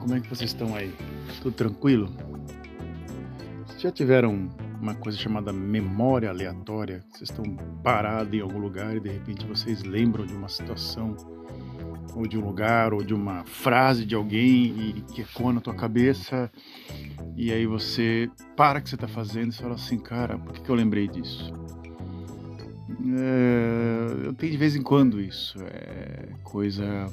como 0.00 0.14
é 0.14 0.20
que 0.20 0.28
vocês 0.28 0.50
estão 0.50 0.74
aí? 0.74 0.92
Tudo 1.42 1.52
tranquilo? 1.52 2.10
Já 3.78 3.92
tiveram 3.92 4.50
uma 4.80 4.94
coisa 4.94 5.16
chamada 5.16 5.52
memória 5.52 6.30
aleatória? 6.30 7.04
Vocês 7.10 7.30
estão 7.30 7.44
parados 7.82 8.32
em 8.32 8.40
algum 8.40 8.58
lugar 8.58 8.96
e 8.96 9.00
de 9.00 9.10
repente 9.10 9.46
vocês 9.46 9.82
lembram 9.82 10.26
de 10.26 10.32
uma 10.34 10.48
situação, 10.48 11.16
ou 12.14 12.26
de 12.26 12.36
um 12.38 12.44
lugar, 12.44 12.92
ou 12.92 13.02
de 13.02 13.14
uma 13.14 13.44
frase 13.44 14.04
de 14.04 14.14
alguém 14.14 14.96
e 14.96 15.04
que 15.12 15.20
ecoa 15.20 15.52
na 15.52 15.60
tua 15.60 15.74
cabeça, 15.74 16.50
e 17.36 17.52
aí 17.52 17.66
você 17.66 18.28
para 18.56 18.78
o 18.78 18.82
que 18.82 18.88
você 18.88 18.96
está 18.96 19.08
fazendo 19.08 19.52
e 19.52 19.56
fala 19.56 19.74
assim, 19.74 19.98
cara, 19.98 20.38
por 20.38 20.52
que, 20.52 20.62
que 20.62 20.70
eu 20.70 20.74
lembrei 20.74 21.06
disso? 21.06 21.52
É, 23.16 24.26
eu 24.26 24.34
tenho 24.34 24.52
de 24.52 24.58
vez 24.58 24.74
em 24.74 24.82
quando 24.82 25.20
isso, 25.20 25.58
é 25.62 26.28
coisa 26.42 27.06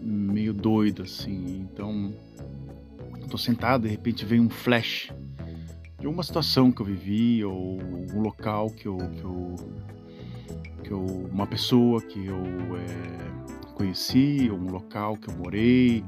meio 0.00 0.52
doida 0.52 1.02
assim. 1.02 1.60
Então, 1.60 2.12
tô 3.30 3.38
sentado, 3.38 3.82
de 3.82 3.88
repente 3.88 4.24
vem 4.24 4.40
um 4.40 4.50
flash 4.50 5.12
de 5.98 6.06
uma 6.06 6.22
situação 6.22 6.72
que 6.72 6.82
eu 6.82 6.86
vivi 6.86 7.44
ou 7.44 7.78
um 7.80 8.20
local 8.20 8.70
que 8.70 8.86
eu 8.86 8.96
que 8.96 9.22
eu, 9.22 9.54
que 10.82 10.90
eu 10.90 11.06
uma 11.30 11.46
pessoa 11.46 12.02
que 12.02 12.26
eu 12.26 12.42
é, 12.76 13.74
conheci, 13.74 14.48
ou 14.50 14.58
um 14.58 14.70
local 14.70 15.16
que 15.16 15.28
eu 15.28 15.34
morei 15.36 16.04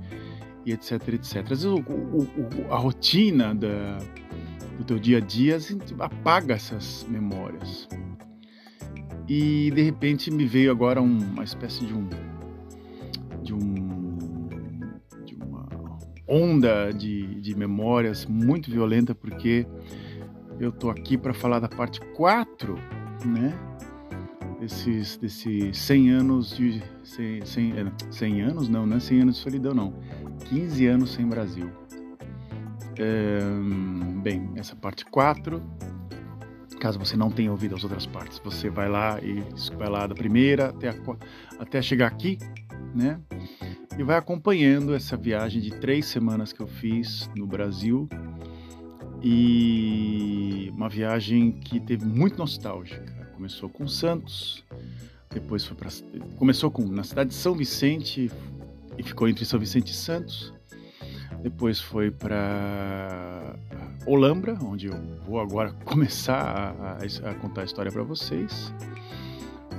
e 0.66 0.72
etc, 0.72 1.08
etc. 1.08 1.36
Às 1.42 1.48
vezes 1.48 1.64
o, 1.64 1.76
o, 1.76 2.22
o, 2.22 2.72
a 2.72 2.76
rotina 2.76 3.54
da, 3.54 3.98
do 4.76 4.84
teu 4.84 4.98
dia 4.98 5.18
a 5.18 5.20
dia 5.20 5.58
apaga 6.00 6.54
essas 6.54 7.06
memórias. 7.08 7.88
E 9.28 9.70
de 9.70 9.82
repente 9.82 10.30
me 10.30 10.44
veio 10.44 10.72
agora 10.72 11.00
uma 11.00 11.44
espécie 11.44 11.86
de 11.86 11.94
um 11.94 12.08
onda 16.32 16.90
de, 16.92 17.26
de 17.40 17.54
memórias 17.54 18.24
muito 18.24 18.70
violenta 18.70 19.14
porque 19.14 19.66
eu 20.58 20.72
tô 20.72 20.88
aqui 20.88 21.18
para 21.18 21.34
falar 21.34 21.58
da 21.58 21.68
parte 21.68 22.00
4, 22.14 22.74
né? 23.26 23.52
Desses, 24.58 25.16
desses 25.16 25.76
100 25.76 26.10
anos 26.10 26.56
de 26.56 26.82
100, 27.02 27.44
100, 27.44 27.92
100 28.10 28.40
anos 28.42 28.68
não, 28.68 28.86
não 28.86 28.96
é 28.96 29.00
100 29.00 29.22
anos 29.22 29.34
de 29.34 29.40
solidão 29.42 29.74
não 29.74 29.92
15 30.48 30.86
anos 30.86 31.12
sem 31.14 31.26
Brasil 31.26 31.68
é, 32.96 33.40
bem, 34.22 34.52
essa 34.54 34.76
parte 34.76 35.04
4 35.06 35.60
Caso 36.82 36.98
você 36.98 37.16
não 37.16 37.30
tenha 37.30 37.48
ouvido 37.48 37.76
as 37.76 37.84
outras 37.84 38.06
partes, 38.06 38.40
você 38.42 38.68
vai 38.68 38.88
lá 38.88 39.16
e 39.22 39.40
vai 39.76 39.88
lá 39.88 40.04
da 40.04 40.16
primeira 40.16 40.70
até, 40.70 40.88
a, 40.88 40.94
até 41.60 41.80
chegar 41.80 42.08
aqui, 42.08 42.40
né? 42.92 43.20
E 43.98 44.02
vai 44.02 44.16
acompanhando 44.16 44.94
essa 44.94 45.16
viagem 45.16 45.60
de 45.60 45.70
três 45.70 46.06
semanas 46.06 46.52
que 46.52 46.60
eu 46.60 46.66
fiz 46.66 47.30
no 47.36 47.46
Brasil 47.46 48.08
e 49.22 50.70
uma 50.74 50.88
viagem 50.88 51.52
que 51.52 51.78
teve 51.78 52.04
muito 52.04 52.38
nostálgica. 52.38 53.12
Começou 53.34 53.68
com 53.68 53.86
Santos, 53.86 54.64
depois 55.30 55.64
foi 55.64 55.76
para 55.76 55.90
começou 56.36 56.70
com 56.70 56.82
na 56.86 57.04
cidade 57.04 57.30
de 57.30 57.36
São 57.36 57.54
Vicente 57.54 58.30
e 58.96 59.02
ficou 59.02 59.28
entre 59.28 59.44
São 59.44 59.60
Vicente 59.60 59.90
e 59.90 59.94
Santos. 59.94 60.52
Depois 61.42 61.80
foi 61.80 62.10
para 62.10 63.56
Olambra, 64.06 64.56
onde 64.62 64.86
eu 64.86 64.94
vou 65.26 65.40
agora 65.40 65.72
começar 65.84 66.40
a, 66.40 66.92
a, 66.92 67.30
a 67.30 67.34
contar 67.34 67.62
a 67.62 67.64
história 67.64 67.92
para 67.92 68.02
vocês. 68.02 68.72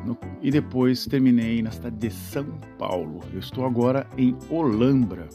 No, 0.05 0.17
e 0.41 0.51
depois 0.51 1.05
terminei 1.05 1.61
na 1.61 1.71
cidade 1.71 1.95
de 1.95 2.11
São 2.11 2.45
Paulo. 2.77 3.21
Eu 3.31 3.39
estou 3.39 3.65
agora 3.65 4.05
em 4.17 4.35
Olambra. 4.49 5.29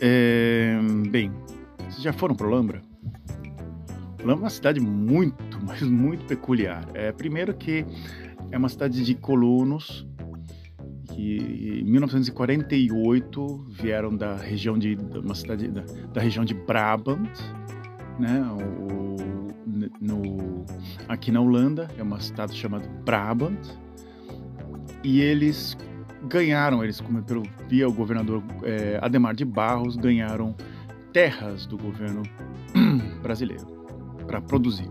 É, 0.00 0.78
bem, 1.10 1.32
vocês 1.78 2.02
já 2.02 2.12
foram 2.12 2.34
para 2.34 2.46
Olambra? 2.46 2.80
Olambra 4.22 4.44
é 4.44 4.44
uma 4.44 4.50
cidade 4.50 4.80
muito, 4.80 5.58
mas 5.66 5.82
muito 5.82 6.24
peculiar. 6.24 6.86
É, 6.94 7.10
primeiro 7.12 7.52
que 7.54 7.84
é 8.50 8.58
uma 8.58 8.68
cidade 8.68 9.04
de 9.04 9.14
colonos 9.14 10.06
que 11.14 11.80
em 11.80 11.84
1948 11.84 13.66
vieram 13.68 14.16
da 14.16 14.36
região 14.36 14.78
de 14.78 14.96
uma 15.22 15.34
cidade 15.34 15.68
da, 15.68 15.82
da 16.12 16.20
região 16.20 16.44
de 16.44 16.54
Brabant, 16.54 17.28
né? 18.18 18.40
O, 18.52 18.99
no, 20.00 20.64
aqui 21.08 21.30
na 21.30 21.40
Holanda 21.40 21.88
é 21.98 22.02
uma 22.02 22.20
cidade 22.20 22.56
chamada 22.56 22.88
Brabant 23.04 23.58
e 25.04 25.20
eles 25.20 25.76
ganharam, 26.28 26.82
eles 26.82 27.00
como 27.00 27.22
pelo 27.22 27.42
via 27.68 27.88
o 27.88 27.92
governador 27.92 28.42
é, 28.62 28.98
Ademar 29.02 29.34
de 29.34 29.44
Barros 29.44 29.96
ganharam 29.96 30.54
terras 31.12 31.66
do 31.66 31.76
governo 31.76 32.22
brasileiro 33.22 33.66
para 34.26 34.40
produzir. 34.40 34.88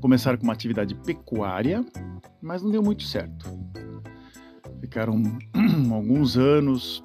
Começaram 0.00 0.38
com 0.38 0.44
uma 0.44 0.52
atividade 0.52 0.94
pecuária, 0.94 1.84
mas 2.42 2.62
não 2.62 2.70
deu 2.70 2.82
muito 2.82 3.02
certo 3.04 3.56
ficaram 4.80 5.20
alguns 5.92 6.36
anos 6.36 7.02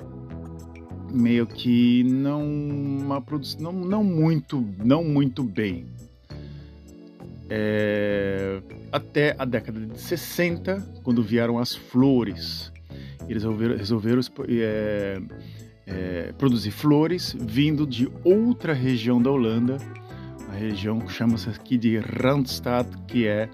meio 1.12 1.46
que 1.46 2.04
não 2.04 2.44
uma 2.44 3.22
produção 3.22 3.72
não, 3.72 3.74
não 3.74 4.04
muito 4.04 4.66
não 4.84 5.04
muito 5.04 5.44
bem 5.44 5.86
é, 7.54 8.62
até 8.94 9.36
a 9.38 9.44
década 9.44 9.82
de 9.82 10.00
60 10.00 11.02
quando 11.04 11.22
vieram 11.22 11.60
as 11.60 11.76
flores. 11.76 12.72
Eles 13.28 13.44
resolveram, 13.44 13.76
resolveram 13.78 14.22
é, 14.48 15.22
é, 15.86 16.34
produzir 16.38 16.72
flores 16.72 17.36
vindo 17.38 17.86
de 17.86 18.10
outra 18.24 18.72
região 18.72 19.22
da 19.22 19.30
Holanda. 19.30 19.78
A 20.50 20.54
região 20.54 21.00
que 21.02 21.12
chama-se 21.12 21.50
aqui 21.50 21.78
de 21.78 21.98
Randstad 21.98 22.88
que 23.06 23.28
é 23.28 23.50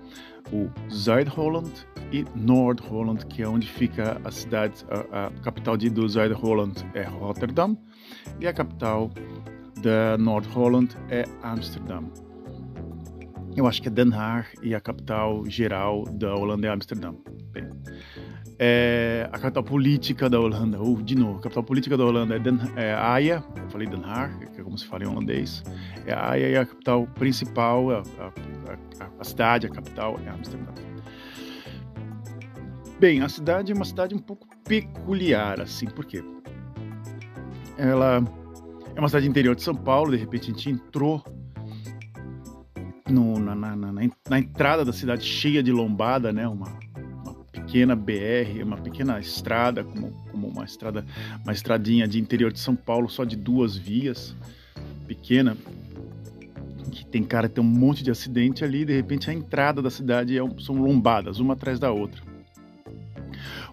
o 0.53 0.69
Zuid-Holland 0.93 1.71
e 2.11 2.23
Noord-Holland, 2.35 3.25
que 3.25 3.41
é 3.41 3.47
onde 3.47 3.67
fica 3.67 4.21
a 4.23 4.31
cidade, 4.31 4.85
a, 4.89 5.25
a 5.25 5.31
capital 5.41 5.75
de, 5.75 5.89
do 5.89 6.07
Zuid-Holland 6.07 6.85
é 6.93 7.03
Rotterdam. 7.03 7.75
E 8.39 8.47
a 8.47 8.53
capital 8.53 9.09
da 9.81 10.17
Noord-Holland 10.19 10.95
é 11.09 11.25
Amsterdam. 11.41 12.26
Eu 13.57 13.65
acho 13.65 13.81
que 13.81 13.87
é 13.87 13.91
Den 13.91 14.13
Haag 14.13 14.47
e 14.61 14.75
a 14.75 14.79
capital 14.79 15.43
geral 15.47 16.03
da 16.03 16.35
Holanda 16.35 16.67
é 16.67 16.69
Amsterdam. 16.69 17.15
Bem, 17.51 17.67
é, 18.59 19.27
a 19.33 19.39
capital 19.39 19.63
política 19.63 20.29
da 20.29 20.39
Holanda, 20.39 20.79
uh, 20.79 21.01
de 21.01 21.15
novo, 21.15 21.39
a 21.39 21.41
capital 21.41 21.63
política 21.63 21.97
da 21.97 22.05
Holanda 22.05 22.35
é, 22.35 22.39
Den, 22.39 22.59
é 22.75 22.93
Haia, 22.93 23.43
eu 23.55 23.67
falei 23.71 23.87
Den 23.87 24.03
Haag, 24.03 24.51
que 24.51 24.61
é 24.61 24.63
como 24.63 24.77
se 24.77 24.85
fala 24.85 25.05
em 25.05 25.07
holandês, 25.07 25.63
é 26.05 26.13
Haia 26.13 26.49
e 26.49 26.55
a 26.55 26.67
capital 26.67 27.07
principal, 27.15 27.89
a, 27.89 28.03
a, 28.19 29.09
a, 29.19 29.23
cidade, 29.23 29.65
a 29.65 29.71
capital 29.71 30.19
é 30.23 30.29
Amsterdam. 30.29 30.75
Bem, 32.99 33.23
a 33.23 33.29
cidade 33.29 33.71
é 33.71 33.75
uma 33.75 33.85
cidade 33.85 34.13
um 34.13 34.19
pouco 34.19 34.47
peculiar, 34.65 35.59
assim, 35.59 35.87
por 35.87 36.05
quê? 36.05 36.23
Ela 37.75 38.21
é 38.95 38.99
uma 38.99 39.09
cidade 39.09 39.27
interior 39.27 39.55
de 39.55 39.63
São 39.63 39.75
Paulo, 39.75 40.11
de 40.11 40.17
repente 40.17 40.51
a 40.51 40.53
gente 40.53 40.69
entrou 40.69 41.23
no, 43.09 43.39
na, 43.39 43.55
na, 43.55 43.75
na, 43.75 43.91
na, 43.91 44.39
entrada 44.39 44.83
da 44.83 44.93
cidade 44.93 45.23
cheia 45.23 45.63
de 45.63 45.71
lombada, 45.71 46.31
né? 46.31 46.47
Uma, 46.47 46.67
uma, 47.23 47.33
pequena 47.51 47.95
BR, 47.95 48.63
uma 48.63 48.77
pequena 48.77 49.19
estrada, 49.19 49.83
como, 49.83 50.11
como 50.31 50.47
uma 50.47 50.65
estrada, 50.65 51.05
uma 51.43 51.53
estradinha 51.53 52.07
de 52.07 52.19
interior 52.19 52.51
de 52.51 52.59
São 52.59 52.75
Paulo, 52.75 53.09
só 53.09 53.23
de 53.23 53.35
duas 53.35 53.75
vias, 53.75 54.35
pequena, 55.07 55.57
que 56.91 57.05
tem 57.05 57.23
cara 57.23 57.49
tem 57.49 57.63
um 57.63 57.67
monte 57.67 58.03
de 58.03 58.11
acidente 58.11 58.63
ali. 58.63 58.85
De 58.85 58.93
repente 58.93 59.29
a 59.29 59.33
entrada 59.33 59.81
da 59.81 59.89
cidade 59.89 60.37
é, 60.37 60.41
são 60.59 60.75
lombadas, 60.75 61.39
uma 61.39 61.53
atrás 61.53 61.79
da 61.79 61.91
outra 61.91 62.27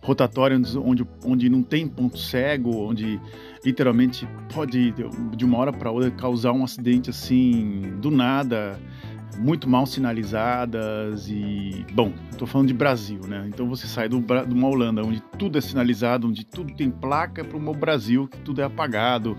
rotatória 0.05 0.61
onde, 0.85 1.07
onde 1.25 1.49
não 1.49 1.63
tem 1.63 1.89
ponto 1.89 2.19
cego, 2.19 2.77
onde 2.77 3.19
literalmente 3.65 4.29
pode 4.53 4.95
de 5.35 5.45
uma 5.45 5.57
hora 5.57 5.73
para 5.73 5.91
outra 5.91 6.11
causar 6.11 6.53
um 6.53 6.63
acidente 6.63 7.09
assim 7.09 7.95
do 8.01 8.11
nada, 8.11 8.79
muito 9.39 9.69
mal 9.69 9.87
sinalizadas 9.87 11.29
e 11.29 11.85
bom, 11.93 12.13
estou 12.31 12.47
falando 12.47 12.69
de 12.69 12.75
Brasil, 12.75 13.21
né? 13.27 13.45
Então 13.49 13.69
você 13.69 13.87
sai 13.87 14.09
do, 14.09 14.21
de 14.21 14.55
uma 14.55 14.69
Holanda 14.69 15.03
onde 15.03 15.21
tudo 15.39 15.59
é 15.59 15.61
sinalizado, 15.61 16.29
onde 16.29 16.45
tudo 16.45 16.75
tem 16.75 16.91
placa 16.91 17.45
para 17.45 17.57
o 17.57 17.75
Brasil 17.75 18.29
que 18.29 18.39
tudo 18.39 18.61
é 18.61 18.65
apagado, 18.65 19.37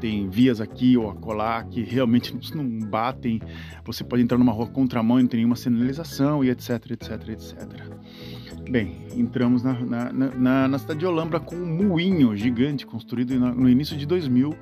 tem 0.00 0.28
vias 0.28 0.60
aqui 0.60 0.96
ou 0.96 1.10
acolá 1.10 1.62
que 1.64 1.82
realmente 1.82 2.34
não 2.54 2.66
batem. 2.88 3.40
Você 3.84 4.04
pode 4.04 4.22
entrar 4.22 4.38
numa 4.38 4.52
rua 4.52 4.66
contramão 4.66 5.18
e 5.18 5.22
não 5.22 5.28
tem 5.28 5.38
nenhuma 5.38 5.56
sinalização 5.56 6.44
e 6.44 6.50
etc, 6.50 6.90
etc, 6.90 7.28
etc. 7.28 8.02
Bem, 8.70 9.06
entramos 9.16 9.62
na, 9.62 9.74
na, 9.74 10.12
na, 10.12 10.68
na 10.68 10.78
cidade 10.78 11.00
de 11.00 11.06
Olambra 11.06 11.40
com 11.40 11.56
um 11.56 11.88
moinho 11.88 12.36
gigante 12.36 12.86
construído 12.86 13.38
no 13.38 13.68
início 13.68 13.96
de 13.96 14.06
2000, 14.06 14.54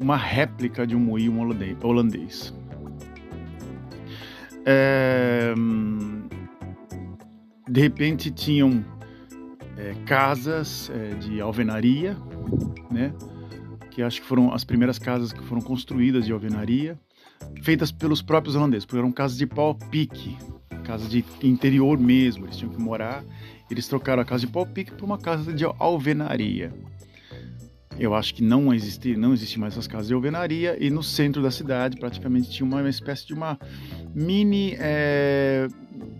uma 0.00 0.16
réplica 0.16 0.86
de 0.86 0.96
um 0.96 1.00
moinho 1.00 1.38
holandês. 1.82 2.52
É, 4.64 5.54
de 7.68 7.80
repente 7.80 8.30
tinham 8.30 8.84
é, 9.76 9.94
casas 10.06 10.90
é, 10.94 11.14
de 11.14 11.40
alvenaria, 11.40 12.16
né? 12.90 13.12
Que 13.90 14.02
acho 14.02 14.20
que 14.20 14.26
foram 14.26 14.52
as 14.52 14.64
primeiras 14.64 14.98
casas 14.98 15.32
que 15.32 15.42
foram 15.42 15.60
construídas 15.60 16.24
de 16.24 16.32
alvenaria, 16.32 16.98
feitas 17.62 17.90
pelos 17.90 18.22
próprios 18.22 18.54
holandeses, 18.54 18.84
porque 18.84 18.98
eram 18.98 19.12
casas 19.12 19.36
de 19.36 19.46
pau-pique, 19.46 20.36
casas 20.84 21.08
de 21.08 21.24
interior 21.42 21.98
mesmo, 21.98 22.46
eles 22.46 22.56
tinham 22.56 22.72
que 22.72 22.80
morar. 22.80 23.24
Eles 23.70 23.88
trocaram 23.88 24.22
a 24.22 24.24
casa 24.24 24.46
de 24.46 24.52
pau-pique 24.52 24.92
por 24.92 25.04
uma 25.04 25.18
casa 25.18 25.52
de 25.52 25.64
alvenaria. 25.64 26.72
Eu 27.98 28.14
acho 28.14 28.34
que 28.34 28.42
não 28.42 28.72
existe, 28.72 29.16
não 29.16 29.32
existe 29.32 29.58
mais 29.60 29.74
essas 29.74 29.86
casas 29.86 30.08
de 30.08 30.14
alvenaria 30.14 30.76
e 30.80 30.90
no 30.90 31.02
centro 31.02 31.42
da 31.42 31.50
cidade 31.50 31.98
praticamente 31.98 32.50
tinha 32.50 32.66
uma, 32.66 32.88
espécie 32.88 33.26
de 33.26 33.34
uma 33.34 33.58
mini 34.14 34.74
é, 34.78 35.68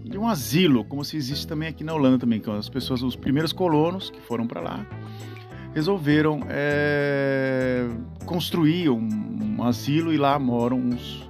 de 0.05 0.19
um 0.19 0.29
asilo, 0.29 0.85
como 0.85 1.05
se 1.05 1.17
existe 1.17 1.47
também 1.47 1.69
aqui 1.69 1.83
na 1.83 1.95
Holanda 1.95 2.19
também, 2.19 2.41
que 2.41 2.51
as 2.51 2.69
pessoas, 2.69 3.03
os 3.03 3.17
primeiros 3.17 3.53
colonos 3.53 4.11
que 4.11 4.21
foram 4.21 4.47
para 4.47 4.61
lá 4.61 4.87
resolveram 5.75 6.41
é, 6.51 7.89
construir 8.27 8.91
um, 8.91 9.09
um, 9.59 9.65
asilo 9.65 10.13
e 10.13 10.19
lá 10.19 10.39
moram 10.39 10.79
uns, 10.79 11.29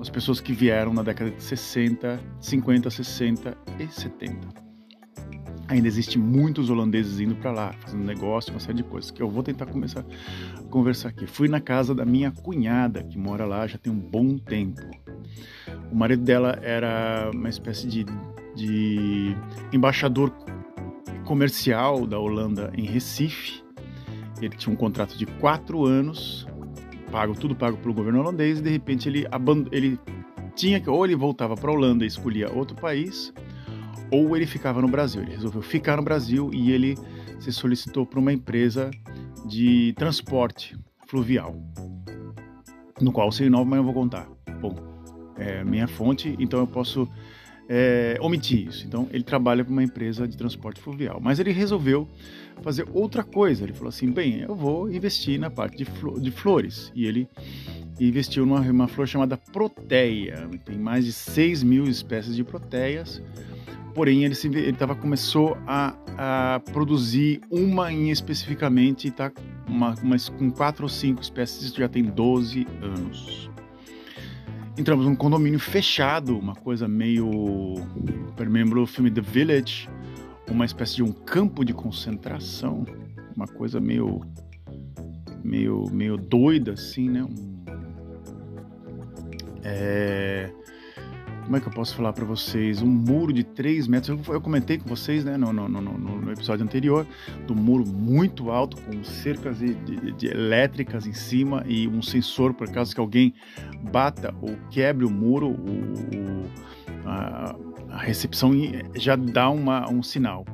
as 0.00 0.08
pessoas 0.08 0.40
que 0.40 0.54
vieram 0.54 0.94
na 0.94 1.02
década 1.02 1.30
de 1.30 1.42
60, 1.42 2.18
50, 2.40 2.90
60 2.90 3.56
e 3.78 3.86
70 3.88 4.67
ainda 5.68 5.86
existe 5.86 6.18
muitos 6.18 6.70
holandeses 6.70 7.20
indo 7.20 7.36
para 7.36 7.52
lá, 7.52 7.72
fazendo 7.80 8.02
negócio, 8.02 8.52
uma 8.52 8.58
série 8.58 8.78
de 8.78 8.82
coisas, 8.82 9.10
que 9.10 9.22
eu 9.22 9.28
vou 9.28 9.42
tentar 9.42 9.66
começar 9.66 10.00
a 10.56 10.62
conversar 10.64 11.10
aqui. 11.10 11.26
Fui 11.26 11.46
na 11.46 11.60
casa 11.60 11.94
da 11.94 12.04
minha 12.04 12.30
cunhada, 12.30 13.02
que 13.02 13.18
mora 13.18 13.44
lá 13.44 13.66
já 13.66 13.76
tem 13.76 13.92
um 13.92 13.98
bom 13.98 14.38
tempo. 14.38 14.80
O 15.92 15.94
marido 15.94 16.24
dela 16.24 16.58
era 16.62 17.30
uma 17.34 17.50
espécie 17.50 17.86
de, 17.86 18.06
de 18.56 19.36
embaixador 19.72 20.30
comercial 21.24 22.06
da 22.06 22.18
Holanda 22.18 22.72
em 22.74 22.86
Recife. 22.86 23.62
Ele 24.40 24.56
tinha 24.56 24.72
um 24.72 24.76
contrato 24.76 25.18
de 25.18 25.26
quatro 25.26 25.84
anos, 25.84 26.46
pago 27.12 27.34
tudo 27.34 27.54
pago 27.54 27.76
pelo 27.76 27.92
governo 27.92 28.20
holandês, 28.20 28.58
e 28.58 28.62
de 28.62 28.70
repente 28.70 29.08
ele, 29.08 29.26
ele 29.70 30.00
tinha 30.54 30.80
que 30.80 30.88
ou 30.88 31.04
ele 31.04 31.14
voltava 31.14 31.54
para 31.54 31.70
a 31.70 31.74
Holanda 31.74 32.04
e 32.04 32.08
escolhia 32.08 32.50
outro 32.50 32.76
país, 32.76 33.32
ou 34.10 34.36
ele 34.36 34.46
ficava 34.46 34.80
no 34.80 34.88
Brasil. 34.88 35.22
Ele 35.22 35.32
resolveu 35.32 35.62
ficar 35.62 35.96
no 35.96 36.02
Brasil 36.02 36.50
e 36.52 36.72
ele 36.72 36.96
se 37.40 37.52
solicitou 37.52 38.04
para 38.04 38.18
uma 38.18 38.32
empresa 38.32 38.90
de 39.46 39.92
transporte 39.96 40.76
fluvial, 41.06 41.54
no 43.00 43.12
qual 43.12 43.30
sei 43.32 43.48
nome, 43.48 43.70
mas 43.70 43.78
eu 43.78 43.84
vou 43.84 43.94
contar. 43.94 44.28
Bom, 44.60 44.74
é 45.36 45.62
minha 45.64 45.86
fonte, 45.86 46.36
então 46.38 46.60
eu 46.60 46.66
posso 46.66 47.08
é, 47.68 48.16
omitir 48.20 48.68
isso. 48.68 48.86
Então 48.86 49.08
ele 49.10 49.22
trabalha 49.22 49.64
para 49.64 49.72
uma 49.72 49.82
empresa 49.82 50.26
de 50.26 50.36
transporte 50.36 50.80
fluvial, 50.80 51.20
mas 51.20 51.38
ele 51.38 51.52
resolveu 51.52 52.08
fazer 52.62 52.86
outra 52.92 53.22
coisa. 53.22 53.64
Ele 53.64 53.72
falou 53.72 53.88
assim: 53.88 54.10
bem, 54.10 54.40
eu 54.40 54.54
vou 54.54 54.90
investir 54.90 55.38
na 55.38 55.50
parte 55.50 55.76
de, 55.76 55.84
flo 55.84 56.20
de 56.20 56.30
flores 56.30 56.90
e 56.94 57.06
ele 57.06 57.28
investiu 58.00 58.46
numa 58.46 58.60
uma 58.60 58.88
flor 58.88 59.06
chamada 59.06 59.36
proteia. 59.36 60.48
Tem 60.64 60.78
mais 60.78 61.04
de 61.04 61.12
6 61.12 61.62
mil 61.62 61.84
espécies 61.84 62.34
de 62.34 62.44
proteias 62.44 63.22
porém 63.98 64.24
ele, 64.24 64.36
se, 64.36 64.46
ele 64.46 64.74
tava, 64.74 64.94
começou 64.94 65.58
a, 65.66 65.92
a 66.16 66.60
produzir 66.72 67.40
uma 67.50 67.92
em 67.92 68.10
especificamente 68.10 69.06
e 69.06 69.08
está 69.08 69.32
com 70.38 70.50
quatro 70.52 70.84
ou 70.84 70.88
cinco 70.88 71.20
espécies, 71.20 71.74
já 71.74 71.88
tem 71.88 72.04
12 72.04 72.64
anos. 72.80 73.50
Entramos 74.78 75.06
num 75.06 75.16
condomínio 75.16 75.58
fechado, 75.58 76.38
uma 76.38 76.54
coisa 76.54 76.86
meio. 76.86 77.74
Lembra 78.38 78.80
o 78.80 78.86
filme 78.86 79.10
The 79.10 79.20
Village, 79.20 79.90
uma 80.48 80.64
espécie 80.64 80.94
de 80.94 81.02
um 81.02 81.10
campo 81.10 81.64
de 81.64 81.74
concentração, 81.74 82.86
uma 83.34 83.48
coisa 83.48 83.80
meio. 83.80 84.20
meio, 85.42 85.90
meio 85.90 86.16
doida 86.16 86.74
assim, 86.74 87.10
né? 87.10 87.24
Um, 87.24 87.64
é, 89.64 90.52
como 91.48 91.56
é 91.56 91.60
que 91.60 91.66
eu 91.66 91.72
posso 91.72 91.96
falar 91.96 92.12
para 92.12 92.26
vocês? 92.26 92.82
Um 92.82 92.90
muro 92.90 93.32
de 93.32 93.42
3 93.42 93.88
metros. 93.88 94.28
Eu, 94.28 94.38
comentei 94.38 94.76
com 94.76 94.86
vocês 94.86 95.24
né, 95.24 95.38
no, 95.38 95.50
no, 95.50 95.66
no, 95.66 95.80
no, 95.80 96.30
episódio 96.30 96.62
anterior 96.62 97.06
do 97.46 97.56
muro 97.56 97.86
muito 97.88 98.50
alto, 98.50 98.76
com 98.82 99.02
cercas 99.02 99.58
de, 99.58 99.72
de, 99.72 100.12
de 100.12 100.26
elétricas 100.26 101.06
em 101.06 101.14
cima 101.14 101.64
e 101.66 101.88
um 101.88 102.02
sensor 102.02 102.52
por 102.52 102.70
caso 102.70 102.94
que 102.94 103.00
alguém 103.00 103.32
bata 103.90 104.34
ou 104.42 104.58
quebre 104.70 105.06
o 105.06 105.10
muro, 105.10 105.52
o, 105.52 106.44
a, 107.06 107.56
a, 107.92 107.96
recepção 107.96 108.52
já 108.94 109.16
dá 109.16 109.48
uma, 109.48 109.90
um 109.90 110.02
sinal 110.02 110.44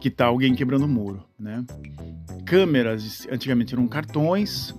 que 0.00 0.08
está 0.08 0.24
alguém 0.24 0.54
quebrando 0.54 0.86
o 0.86 0.88
muro. 0.88 1.22
Né? 1.38 1.62
Câmeras, 2.46 3.28
antigamente 3.30 3.74
eram 3.74 3.86
cartões, 3.86 4.74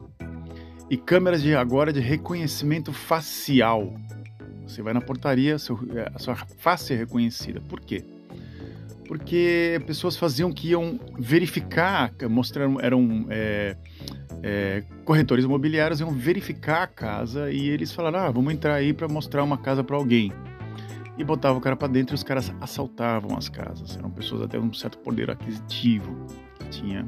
e 0.90 0.98
câmeras 0.98 1.42
de 1.42 1.56
agora 1.56 1.94
de 1.94 2.02
reconhecimento 2.02 2.92
facial 2.92 3.94
você 4.72 4.82
vai 4.82 4.94
na 4.94 5.02
portaria, 5.02 5.60
seu, 5.60 5.78
é, 5.94 6.12
a 6.14 6.20
sua 6.20 6.36
face 6.36 6.94
é 6.94 6.98
reconhecida. 6.98 7.62
Por 7.62 7.82
quê? 7.82 8.04
Porque 9.08 9.82
pessoas 9.86 10.16
faziam 10.16 10.52
que 10.52 10.70
iam 10.70 10.98
verificar, 11.20 12.14
mostraram, 12.30 12.80
eram 12.80 13.28
é, 13.30 13.76
é, 14.42 14.84
corretores 15.04 15.44
imobiliários, 15.44 16.00
iam 16.00 16.12
verificar 16.12 16.84
a 16.84 16.88
casa 16.88 17.52
e 17.52 17.68
eles 17.68 17.92
falaram: 17.92 18.20
ah, 18.20 18.32
vamos 18.32 18.54
entrar 18.54 18.76
aí 18.76 18.94
para 18.94 19.08
mostrar 19.08 19.44
uma 19.44 19.58
casa 19.58 19.84
para 19.84 19.98
alguém. 19.98 20.32
E 21.18 21.24
botavam 21.24 21.58
o 21.58 21.62
cara 21.62 21.76
para 21.76 21.90
dentro 21.90 22.14
e 22.14 22.16
os 22.16 22.24
caras 22.24 22.54
assaltavam 22.62 23.38
as 23.38 23.50
casas. 23.50 23.98
Eram 23.98 24.10
pessoas 24.10 24.44
até 24.44 24.58
um 24.58 24.74
certo 24.74 24.98
poder 25.00 25.30
aquisitivo 25.30 26.26
que 26.58 26.70
tinha, 26.70 27.06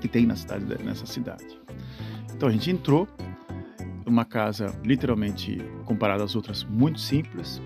que 0.00 0.08
tem 0.08 0.26
na 0.26 0.34
cidade, 0.34 0.64
nessa 0.82 1.06
cidade. 1.06 1.60
Então 2.34 2.48
a 2.48 2.52
gente 2.52 2.68
entrou, 2.68 3.06
uma 4.10 4.24
casa 4.24 4.74
literalmente 4.84 5.58
comparada 5.84 6.24
às 6.24 6.34
outras 6.34 6.64
muito 6.64 7.00
simples, 7.00 7.62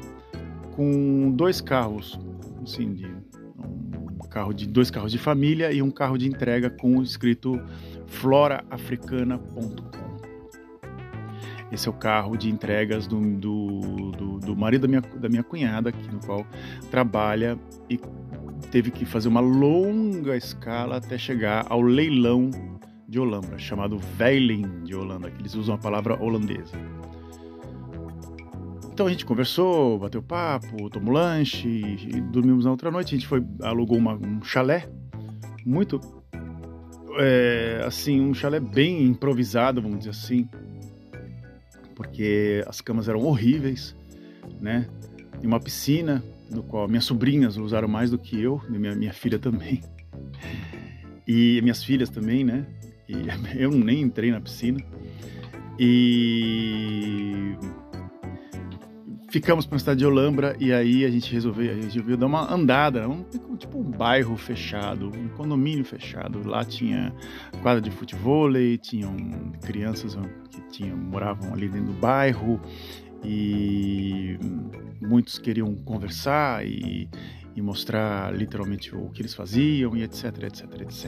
com 0.72 1.30
dois 1.30 1.60
carros, 1.60 2.20
assim, 2.62 2.92
de, 2.92 3.06
um 3.06 4.28
carro 4.28 4.52
de 4.52 4.68
dois 4.68 4.90
carros 4.90 5.10
de 5.10 5.18
família 5.18 5.72
e 5.72 5.80
um 5.80 5.90
carro 5.90 6.18
de 6.18 6.28
entrega 6.28 6.68
com 6.70 6.98
o 6.98 7.02
escrito 7.02 7.60
floraafricana.com. 8.06 10.04
Esse 11.72 11.88
é 11.88 11.90
o 11.90 11.94
carro 11.94 12.36
de 12.36 12.48
entregas 12.48 13.06
do, 13.06 13.18
do, 13.20 13.80
do, 14.12 14.38
do 14.38 14.56
marido 14.56 14.82
da 14.82 14.88
minha, 14.88 15.00
da 15.00 15.28
minha 15.28 15.42
cunhada, 15.42 15.88
aqui, 15.88 16.08
no 16.12 16.20
qual 16.20 16.46
trabalha 16.90 17.58
e 17.90 17.98
teve 18.70 18.90
que 18.90 19.04
fazer 19.04 19.28
uma 19.28 19.40
longa 19.40 20.36
escala 20.36 20.98
até 20.98 21.18
chegar 21.18 21.66
ao 21.68 21.80
leilão 21.80 22.50
de 23.14 23.20
Olambra, 23.20 23.56
chamado 23.60 23.96
Veiling 23.96 24.82
de 24.82 24.92
Holanda, 24.92 25.30
que 25.30 25.40
eles 25.40 25.54
usam 25.54 25.76
a 25.76 25.78
palavra 25.78 26.20
holandesa. 26.20 26.76
Então 28.92 29.06
a 29.06 29.10
gente 29.10 29.24
conversou, 29.24 30.00
bateu 30.00 30.20
papo, 30.20 30.90
tomou 30.90 31.14
lanche 31.14 31.68
e, 31.68 32.20
dormimos 32.20 32.64
na 32.64 32.72
outra 32.72 32.90
noite. 32.90 33.14
A 33.14 33.16
gente 33.16 33.28
foi, 33.28 33.40
alugou 33.62 33.98
uma, 33.98 34.14
um 34.14 34.42
chalé, 34.42 34.88
muito, 35.64 36.00
é, 37.20 37.84
assim, 37.86 38.20
um 38.20 38.34
chalé 38.34 38.58
bem 38.58 39.04
improvisado, 39.04 39.80
vamos 39.80 39.98
dizer 39.98 40.10
assim, 40.10 40.48
porque 41.94 42.64
as 42.66 42.80
camas 42.80 43.08
eram 43.08 43.20
horríveis, 43.20 43.96
né? 44.60 44.88
E 45.40 45.46
uma 45.46 45.60
piscina, 45.60 46.20
no 46.50 46.64
qual 46.64 46.88
minhas 46.88 47.04
sobrinhas 47.04 47.56
usaram 47.58 47.86
mais 47.86 48.10
do 48.10 48.18
que 48.18 48.42
eu, 48.42 48.60
minha, 48.68 48.92
minha 48.96 49.12
filha 49.12 49.38
também. 49.38 49.80
E 51.26 51.58
minhas 51.62 51.82
filhas 51.82 52.10
também, 52.10 52.44
né? 52.44 52.66
E 53.08 53.14
eu 53.56 53.70
nem 53.70 54.02
entrei 54.02 54.30
na 54.30 54.40
piscina. 54.40 54.78
E 55.78 57.56
ficamos 59.28 59.66
para 59.66 59.74
a 59.74 59.78
cidade 59.80 59.98
de 59.98 60.06
Olambra 60.06 60.56
e 60.60 60.72
aí 60.72 61.04
a 61.04 61.10
gente 61.10 61.32
resolveu, 61.32 61.72
a 61.72 61.74
gente 61.74 61.86
resolveu 61.86 62.16
dar 62.16 62.26
uma 62.26 62.54
andada, 62.54 63.08
um, 63.08 63.24
tipo 63.58 63.80
um 63.80 63.90
bairro 63.90 64.36
fechado, 64.36 65.08
um 65.08 65.28
condomínio 65.30 65.84
fechado. 65.84 66.46
Lá 66.48 66.64
tinha 66.64 67.12
quadra 67.60 67.80
de 67.80 67.90
futebol, 67.90 68.48
tinham 68.80 69.16
crianças 69.62 70.16
que 70.50 70.60
tinham, 70.68 70.96
moravam 70.96 71.52
ali 71.52 71.68
dentro 71.68 71.92
do 71.92 71.98
bairro 71.98 72.60
e 73.24 74.38
muitos 75.00 75.36
queriam 75.38 75.74
conversar 75.74 76.64
e, 76.64 77.08
e 77.54 77.62
mostrar 77.62 78.34
literalmente 78.34 78.94
o 78.94 79.08
que 79.10 79.22
eles 79.22 79.34
faziam 79.34 79.96
e 79.96 80.02
etc, 80.02 80.24
etc, 80.44 80.80
etc. 80.80 81.04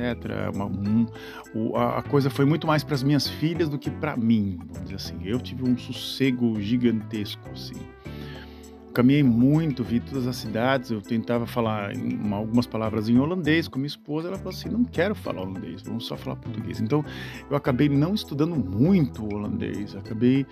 Uma, 0.54 0.66
um, 0.66 1.06
o, 1.54 1.76
a, 1.76 2.02
coisa 2.02 2.30
foi 2.30 2.44
muito 2.44 2.66
mais 2.66 2.84
para 2.84 2.94
as 2.94 3.02
minhas 3.02 3.26
filhas 3.26 3.68
do 3.68 3.78
que 3.78 3.90
para 3.90 4.16
mim, 4.16 4.58
vamos 4.58 4.82
dizer 4.84 4.94
assim. 4.96 5.18
Eu 5.24 5.40
tive 5.40 5.68
um 5.68 5.76
sossego 5.76 6.60
gigantesco, 6.60 7.42
assim. 7.50 7.80
Caminhei 8.96 9.22
muito, 9.22 9.84
vi 9.84 10.00
todas 10.00 10.26
as 10.26 10.36
cidades, 10.36 10.90
eu 10.90 11.02
tentava 11.02 11.46
falar 11.46 11.94
uma, 11.94 12.38
algumas 12.38 12.66
palavras 12.66 13.10
em 13.10 13.18
holandês 13.18 13.68
com 13.68 13.78
minha 13.78 13.86
esposa, 13.88 14.28
ela 14.28 14.38
falou 14.38 14.54
assim, 14.54 14.70
não 14.70 14.84
quero 14.84 15.14
falar 15.14 15.42
holandês, 15.42 15.82
vamos 15.82 16.06
só 16.06 16.16
falar 16.16 16.36
português. 16.36 16.80
Então, 16.80 17.04
eu 17.50 17.54
acabei 17.54 17.90
não 17.90 18.14
estudando 18.14 18.56
muito 18.56 19.22
holandês, 19.34 19.94
acabei 19.94 20.46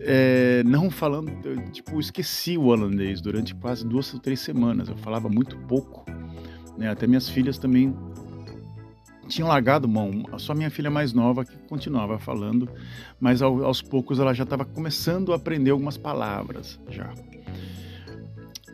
é, 0.00 0.64
não 0.64 0.90
falando, 0.90 1.30
tipo, 1.70 2.00
esqueci 2.00 2.58
o 2.58 2.64
holandês 2.64 3.20
durante 3.20 3.54
quase 3.54 3.86
duas 3.86 4.12
ou 4.12 4.18
três 4.18 4.40
semanas. 4.40 4.88
Eu 4.88 4.96
falava 4.96 5.28
muito 5.28 5.56
pouco, 5.68 6.04
né? 6.76 6.90
Até 6.90 7.06
minhas 7.06 7.28
filhas 7.28 7.58
também 7.58 7.96
tinham 9.28 9.46
largado 9.46 9.86
mão. 9.86 10.24
Só 10.36 10.52
minha 10.52 10.68
filha 10.68 10.90
mais 10.90 11.12
nova 11.12 11.44
que 11.44 11.56
continuava 11.68 12.18
falando, 12.18 12.68
mas 13.20 13.40
aos 13.40 13.80
poucos 13.80 14.18
ela 14.18 14.34
já 14.34 14.42
estava 14.42 14.64
começando 14.64 15.32
a 15.32 15.36
aprender 15.36 15.70
algumas 15.70 15.96
palavras 15.96 16.80
já. 16.88 17.14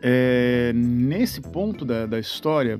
É, 0.01 0.71
nesse 0.73 1.41
ponto 1.41 1.83
da, 1.85 2.05
da 2.05 2.19
história, 2.19 2.79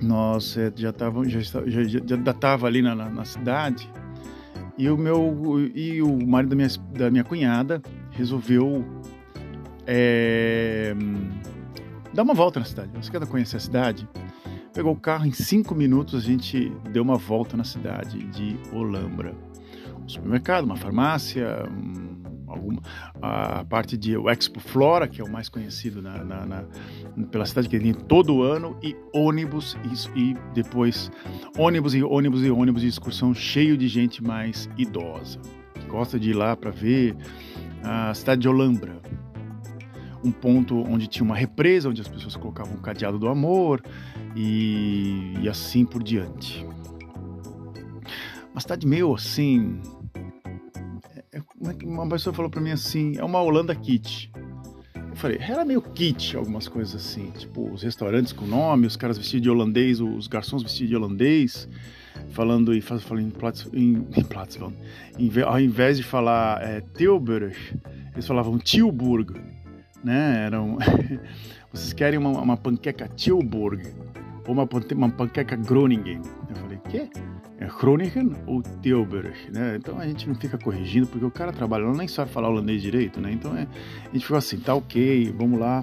nós 0.00 0.56
é, 0.56 0.72
já 0.74 0.90
estávamos 0.90 1.30
já, 1.30 1.40
já, 1.40 1.82
já 1.84 2.30
estava 2.30 2.66
ali 2.66 2.82
na, 2.82 2.94
na, 2.94 3.08
na, 3.08 3.24
cidade 3.24 3.90
e 4.76 4.88
o 4.88 4.96
meu 4.96 5.70
e 5.74 6.02
o 6.02 6.26
marido 6.26 6.50
da 6.50 6.56
minha, 6.56 6.68
da 6.92 7.10
minha 7.10 7.24
cunhada 7.24 7.82
resolveu 8.10 8.84
é, 9.86 10.94
dar 12.12 12.22
uma 12.22 12.34
volta 12.34 12.60
na 12.60 12.66
cidade. 12.66 12.90
Você 12.94 13.10
quer 13.10 13.26
conhecer 13.26 13.56
a 13.56 13.60
cidade? 13.60 14.08
Pegou 14.72 14.92
o 14.92 14.96
carro 14.96 15.26
em 15.26 15.32
cinco 15.32 15.74
minutos 15.74 16.14
a 16.14 16.20
gente 16.20 16.70
deu 16.90 17.02
uma 17.02 17.16
volta 17.16 17.56
na 17.56 17.64
cidade 17.64 18.18
de 18.24 18.58
Olambra. 18.72 19.34
Um 20.04 20.08
supermercado, 20.08 20.64
uma 20.64 20.76
farmácia, 20.76 21.66
um, 21.70 22.15
alguma, 22.56 22.82
a 23.20 23.64
parte 23.64 23.96
de 23.96 24.16
o 24.16 24.28
Expo 24.28 24.60
Flora, 24.60 25.06
que 25.06 25.20
é 25.20 25.24
o 25.24 25.30
mais 25.30 25.48
conhecido 25.48 26.02
na, 26.02 26.24
na, 26.24 26.46
na, 26.46 26.64
pela 27.30 27.46
cidade, 27.46 27.68
que 27.68 27.78
tem 27.78 27.94
todo 27.94 28.42
ano, 28.42 28.76
e 28.82 28.96
ônibus 29.12 29.76
e, 30.14 30.20
e, 30.20 30.36
depois 30.54 31.10
ônibus 31.58 31.94
e 31.94 32.02
ônibus 32.02 32.42
e 32.42 32.50
ônibus 32.50 32.82
de 32.82 32.88
excursão 32.88 33.34
cheio 33.34 33.76
de 33.76 33.88
gente 33.88 34.22
mais 34.22 34.68
idosa, 34.76 35.38
que 35.74 35.86
gosta 35.86 36.18
de 36.18 36.30
ir 36.30 36.34
lá 36.34 36.56
para 36.56 36.70
ver 36.70 37.16
a 37.82 38.12
cidade 38.14 38.42
de 38.42 38.48
Olambra. 38.48 38.96
Um 40.24 40.32
ponto 40.32 40.82
onde 40.90 41.06
tinha 41.06 41.22
uma 41.22 41.36
represa, 41.36 41.88
onde 41.88 42.00
as 42.00 42.08
pessoas 42.08 42.34
colocavam 42.34 42.74
o 42.74 42.80
cadeado 42.80 43.18
do 43.18 43.28
amor 43.28 43.80
e, 44.34 45.34
e 45.40 45.48
assim 45.48 45.84
por 45.84 46.02
diante. 46.02 46.66
Uma 48.52 48.60
cidade 48.60 48.86
meio 48.86 49.14
assim, 49.14 49.80
uma 51.60 52.08
pessoa 52.08 52.34
falou 52.34 52.50
para 52.50 52.60
mim 52.60 52.70
assim, 52.70 53.16
é 53.16 53.24
uma 53.24 53.40
Holanda 53.40 53.74
Kit. 53.74 54.30
Eu 54.94 55.16
falei, 55.16 55.38
era 55.40 55.64
meio 55.64 55.80
kit, 55.80 56.36
algumas 56.36 56.68
coisas 56.68 56.94
assim, 56.94 57.30
tipo 57.30 57.72
os 57.72 57.82
restaurantes 57.82 58.34
com 58.34 58.44
nome, 58.44 58.86
os 58.86 58.96
caras 58.96 59.16
vestidos 59.16 59.44
de 59.44 59.48
holandês, 59.48 59.98
os 59.98 60.26
garçons 60.26 60.62
vestidos 60.62 60.90
de 60.90 60.94
holandês, 60.96 61.66
falando 62.32 62.74
e 62.74 62.82
falando 62.82 63.20
em 63.20 63.30
Platz, 63.30 63.66
em, 63.72 64.06
em, 64.14 64.22
Platz, 64.22 64.58
ao 64.60 65.58
invés 65.58 65.96
de 65.96 66.02
falar 66.02 66.62
é, 66.62 66.82
Tilburg, 66.94 67.56
eles 68.12 68.26
falavam 68.26 68.58
Tilburg, 68.58 69.40
né? 70.04 70.44
Eram, 70.44 70.76
vocês 71.72 71.94
querem 71.94 72.18
uma, 72.18 72.38
uma 72.38 72.56
panqueca 72.58 73.08
Tilburg 73.08 73.94
ou 74.46 74.52
uma, 74.52 74.68
uma 74.94 75.10
panqueca 75.10 75.56
Groningen? 75.56 76.20
Eu 76.50 76.56
falei, 76.56 76.78
quê? 76.90 77.08
É 77.58 77.66
Groningen 77.66 78.32
ou 78.46 78.62
Tilburg, 78.82 79.34
né? 79.52 79.76
Então 79.76 79.98
a 79.98 80.06
gente 80.06 80.28
não 80.28 80.34
fica 80.34 80.58
corrigindo 80.58 81.06
porque 81.06 81.24
o 81.24 81.30
cara 81.30 81.52
trabalha 81.52 81.86
lá 81.86 81.94
nem 81.94 82.06
sabe 82.06 82.30
falar 82.30 82.48
holandês 82.48 82.82
direito, 82.82 83.20
né? 83.20 83.32
Então 83.32 83.56
é, 83.56 83.66
a 84.04 84.12
gente 84.12 84.22
ficou 84.22 84.36
assim, 84.36 84.58
tá 84.58 84.74
ok, 84.74 85.32
vamos 85.36 85.58
lá. 85.58 85.82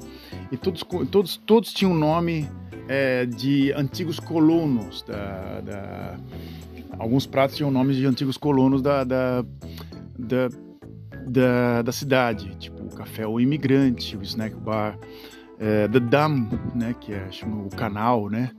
E 0.51 0.57
todos, 0.57 0.83
todos, 1.09 1.37
todos 1.37 1.73
tinham 1.73 1.93
nome 1.93 2.47
é, 2.87 3.25
de 3.25 3.71
antigos 3.73 4.19
colonos 4.19 5.01
da, 5.01 5.61
da, 5.61 6.17
alguns 6.99 7.25
pratos 7.25 7.55
tinham 7.55 7.71
nomes 7.71 7.97
de 7.97 8.05
antigos 8.05 8.37
colonos 8.37 8.81
da, 8.81 9.03
da, 9.03 9.43
da, 10.17 10.49
da, 11.25 11.81
da 11.81 11.91
cidade, 11.91 12.55
tipo 12.57 12.83
o 12.83 12.95
café 12.95 13.25
o 13.25 13.39
imigrante, 13.39 14.15
o 14.15 14.21
snack 14.21 14.55
bar, 14.55 14.97
é, 15.59 15.87
The 15.87 15.99
Dam, 15.99 16.49
né? 16.75 16.95
Que 16.99 17.13
é 17.13 17.31
chama 17.31 17.63
o 17.63 17.69
canal, 17.69 18.29
né? 18.29 18.51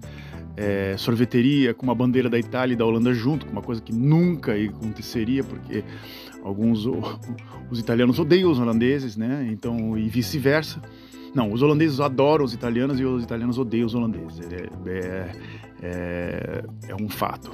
É, 0.56 0.96
sorveteria 0.96 1.74
com 1.74 1.84
uma 1.84 1.94
bandeira 1.94 2.28
da 2.28 2.38
Itália 2.38 2.74
e 2.74 2.76
da 2.76 2.84
Holanda 2.84 3.12
junto, 3.12 3.46
uma 3.48 3.62
coisa 3.62 3.80
que 3.80 3.92
nunca 3.92 4.52
aconteceria, 4.54 5.42
porque 5.42 5.84
alguns 6.42 6.86
os 7.70 7.78
italianos 7.78 8.18
odeiam 8.18 8.50
os 8.50 8.58
holandeses, 8.58 9.16
né? 9.16 9.48
Então 9.50 9.98
e 9.98 10.08
vice-versa. 10.08 10.80
Não, 11.34 11.52
os 11.52 11.62
holandeses 11.62 11.98
adoram 11.98 12.44
os 12.44 12.54
italianos 12.54 13.00
e 13.00 13.04
os 13.04 13.24
italianos 13.24 13.58
odeiam 13.58 13.86
os 13.86 13.94
holandeses. 13.94 14.40
É, 14.40 14.90
é, 14.90 15.32
é, 15.82 16.64
é 16.88 16.94
um 16.94 17.08
fato. 17.08 17.50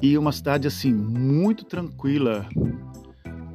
E 0.00 0.16
uma 0.16 0.30
cidade 0.30 0.68
assim 0.68 0.92
muito 0.92 1.64
tranquila, 1.64 2.46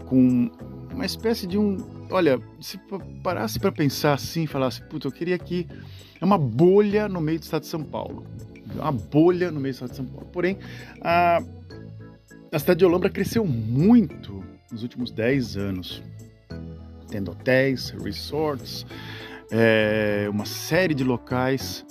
com 0.05 0.51
uma 0.93 1.05
espécie 1.05 1.47
de 1.47 1.57
um, 1.57 1.77
olha, 2.11 2.39
se 2.59 2.79
parasse 3.23 3.59
para 3.59 3.71
pensar 3.71 4.13
assim, 4.13 4.45
falasse, 4.45 4.81
puta, 4.83 5.07
eu 5.07 5.11
queria 5.11 5.37
que 5.37 5.67
é 6.19 6.25
uma 6.25 6.37
bolha 6.37 7.07
no 7.09 7.19
meio 7.19 7.39
do 7.39 7.43
estado 7.43 7.61
de 7.61 7.67
São 7.67 7.83
Paulo. 7.83 8.25
Uma 8.75 8.91
bolha 8.91 9.49
no 9.51 9.59
meio 9.59 9.73
do 9.73 9.75
estado 9.75 9.89
de 9.91 9.95
São 9.97 10.05
Paulo. 10.05 10.27
Porém, 10.31 10.57
a, 11.01 11.41
a 12.51 12.59
cidade 12.59 12.79
de 12.79 12.85
Olambra 12.85 13.09
cresceu 13.09 13.45
muito 13.45 14.43
nos 14.71 14.83
últimos 14.83 15.11
10 15.11 15.57
anos, 15.57 16.03
tendo 17.09 17.31
hotéis, 17.31 17.89
resorts, 17.89 18.85
é, 19.51 20.27
uma 20.29 20.45
série 20.45 20.93
de 20.93 21.03
locais 21.03 21.85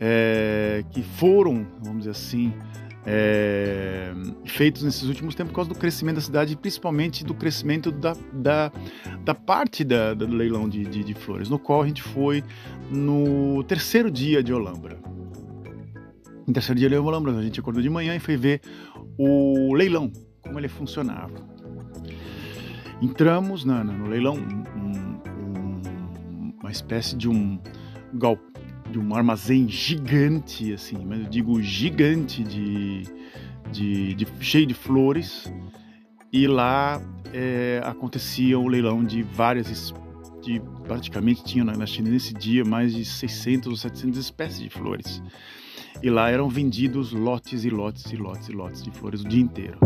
é, 0.00 0.84
que 0.90 1.02
foram, 1.02 1.66
vamos 1.82 1.98
dizer 1.98 2.10
assim, 2.10 2.52
é, 3.06 4.12
feitos 4.44 4.82
nesses 4.82 5.04
últimos 5.04 5.36
tempos 5.36 5.52
por 5.52 5.56
causa 5.56 5.70
do 5.70 5.78
crescimento 5.78 6.16
da 6.16 6.20
cidade, 6.20 6.56
principalmente 6.56 7.24
do 7.24 7.34
crescimento 7.34 7.92
da, 7.92 8.14
da, 8.32 8.72
da 9.24 9.34
parte 9.34 9.84
da, 9.84 10.12
do 10.12 10.26
leilão 10.26 10.68
de, 10.68 10.84
de, 10.84 11.04
de, 11.04 11.14
flores, 11.14 11.48
no 11.48 11.58
qual 11.58 11.82
a 11.82 11.86
gente 11.86 12.02
foi 12.02 12.42
no 12.90 13.62
terceiro 13.64 14.10
dia 14.10 14.42
de 14.42 14.52
Olambra. 14.52 14.98
No 16.46 16.52
terceiro 16.52 16.78
dia 16.78 16.88
de 16.88 16.96
Olambra, 16.96 17.32
a 17.32 17.42
gente 17.42 17.60
acordou 17.60 17.80
de 17.80 17.88
manhã 17.88 18.16
e 18.16 18.18
foi 18.18 18.36
ver 18.36 18.60
o 19.16 19.72
leilão, 19.72 20.10
como 20.42 20.58
ele 20.58 20.68
funcionava. 20.68 21.34
Entramos 23.00 23.64
na, 23.64 23.84
no 23.84 24.08
leilão, 24.08 24.34
um, 24.34 25.20
um, 25.30 26.52
uma 26.60 26.70
espécie 26.72 27.16
de 27.16 27.28
um 27.28 27.60
galpão 28.14 28.55
de 28.90 28.98
um 28.98 29.14
armazém 29.14 29.68
gigante, 29.68 30.72
assim, 30.72 30.96
mas 31.04 31.20
eu 31.20 31.26
digo 31.28 31.60
gigante 31.62 32.42
de, 32.42 33.02
de, 33.72 34.14
de 34.14 34.26
cheio 34.40 34.66
de 34.66 34.74
flores. 34.74 35.52
E 36.32 36.46
lá 36.46 37.00
é, 37.32 37.80
acontecia 37.84 38.58
o 38.58 38.68
leilão 38.68 39.04
de 39.04 39.22
várias, 39.22 39.92
de, 40.42 40.60
praticamente 40.86 41.44
tinha 41.44 41.64
na 41.64 41.86
China 41.86 42.10
nesse 42.10 42.34
dia 42.34 42.64
mais 42.64 42.94
de 42.94 43.04
600 43.04 43.68
ou 43.68 43.76
700 43.76 44.18
espécies 44.18 44.60
de 44.60 44.70
flores. 44.70 45.22
E 46.02 46.10
lá 46.10 46.30
eram 46.30 46.48
vendidos 46.48 47.12
lotes 47.12 47.64
e 47.64 47.70
lotes 47.70 48.12
e 48.12 48.16
lotes 48.16 48.48
e 48.48 48.52
lotes 48.52 48.82
de 48.82 48.90
flores 48.90 49.22
o 49.22 49.28
dia 49.28 49.40
inteiro. 49.40 49.78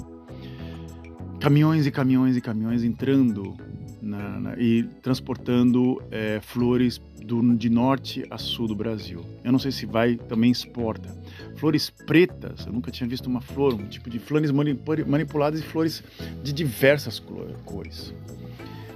Caminhões 1.39 1.87
e 1.87 1.91
caminhões 1.91 2.37
e 2.37 2.41
caminhões 2.41 2.83
entrando 2.83 3.57
na, 4.03 4.41
na, 4.41 4.59
e 4.59 4.83
transportando 5.03 6.03
é, 6.11 6.41
flores 6.43 7.01
do, 7.25 7.57
de 7.57 7.69
norte 7.69 8.25
a 8.31 8.39
sul 8.39 8.67
do 8.67 8.75
Brasil. 8.75 9.25
Eu 9.45 9.53
não 9.53 9.59
sei 9.59 9.71
se 9.71 9.87
vai 9.87 10.17
também 10.17 10.51
exporta. 10.51 11.17
Flores 11.57 11.91
pretas, 11.91 12.67
eu 12.67 12.73
nunca 12.73 12.91
tinha 12.91 13.09
visto 13.09 13.27
uma 13.27 13.41
flor, 13.41 13.75
um 13.75 13.87
tipo 13.87 14.09
de 14.09 14.19
flores 14.19 14.51
manipuladas 14.51 15.61
e 15.61 15.63
flores 15.63 16.03
de 16.43 16.53
diversas 16.53 17.23
cores. 17.65 18.15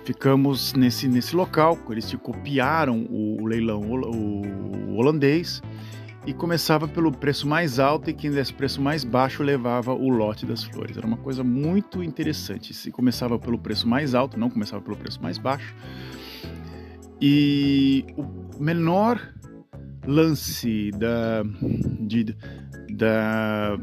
Ficamos 0.04 0.74
nesse, 0.74 1.08
nesse 1.08 1.34
local, 1.34 1.78
eles 1.90 2.12
copiaram 2.22 3.06
o, 3.08 3.42
o 3.42 3.46
leilão 3.46 3.80
o, 3.80 4.90
o 4.90 4.96
holandês 4.96 5.62
e 6.26 6.32
começava 6.32 6.88
pelo 6.88 7.12
preço 7.12 7.46
mais 7.46 7.78
alto 7.78 8.08
e 8.08 8.14
quem 8.14 8.30
desse 8.30 8.52
preço 8.52 8.80
mais 8.80 9.04
baixo 9.04 9.42
levava 9.42 9.92
o 9.92 10.08
lote 10.08 10.46
das 10.46 10.64
flores. 10.64 10.96
Era 10.96 11.06
uma 11.06 11.16
coisa 11.16 11.44
muito 11.44 12.02
interessante. 12.02 12.72
Se 12.72 12.90
começava 12.90 13.38
pelo 13.38 13.58
preço 13.58 13.86
mais 13.86 14.14
alto, 14.14 14.38
não 14.38 14.48
começava 14.48 14.82
pelo 14.82 14.96
preço 14.96 15.22
mais 15.22 15.36
baixo. 15.36 15.74
E 17.20 18.04
o 18.16 18.62
menor 18.62 19.20
lance 20.06 20.90
da 20.92 21.42
de, 22.00 22.36
da 22.90 23.78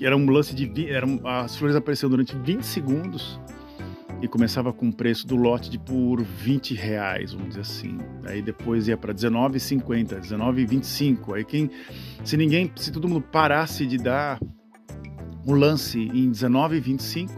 era 0.00 0.16
um 0.16 0.28
lance 0.30 0.54
de 0.54 0.90
eram 0.90 1.20
as 1.24 1.56
flores 1.56 1.76
apareciam 1.76 2.10
durante 2.10 2.36
20 2.36 2.62
segundos 2.62 3.40
e 4.22 4.28
começava 4.28 4.72
com 4.72 4.88
o 4.88 4.92
preço 4.92 5.26
do 5.26 5.36
lote 5.36 5.70
de 5.70 5.78
por 5.78 6.22
20 6.22 6.74
reais, 6.74 7.32
vamos 7.32 7.50
dizer 7.50 7.60
assim. 7.62 7.98
Aí 8.26 8.42
depois 8.42 8.86
ia 8.86 8.96
para 8.96 9.14
19,50, 9.14 10.20
19,25. 10.20 11.34
Aí 11.34 11.44
quem, 11.44 11.70
se 12.22 12.36
ninguém, 12.36 12.70
se 12.76 12.92
todo 12.92 13.08
mundo 13.08 13.22
parasse 13.22 13.86
de 13.86 13.96
dar 13.96 14.38
o 15.46 15.54
lance 15.54 15.98
em 15.98 16.30
19,25, 16.30 17.30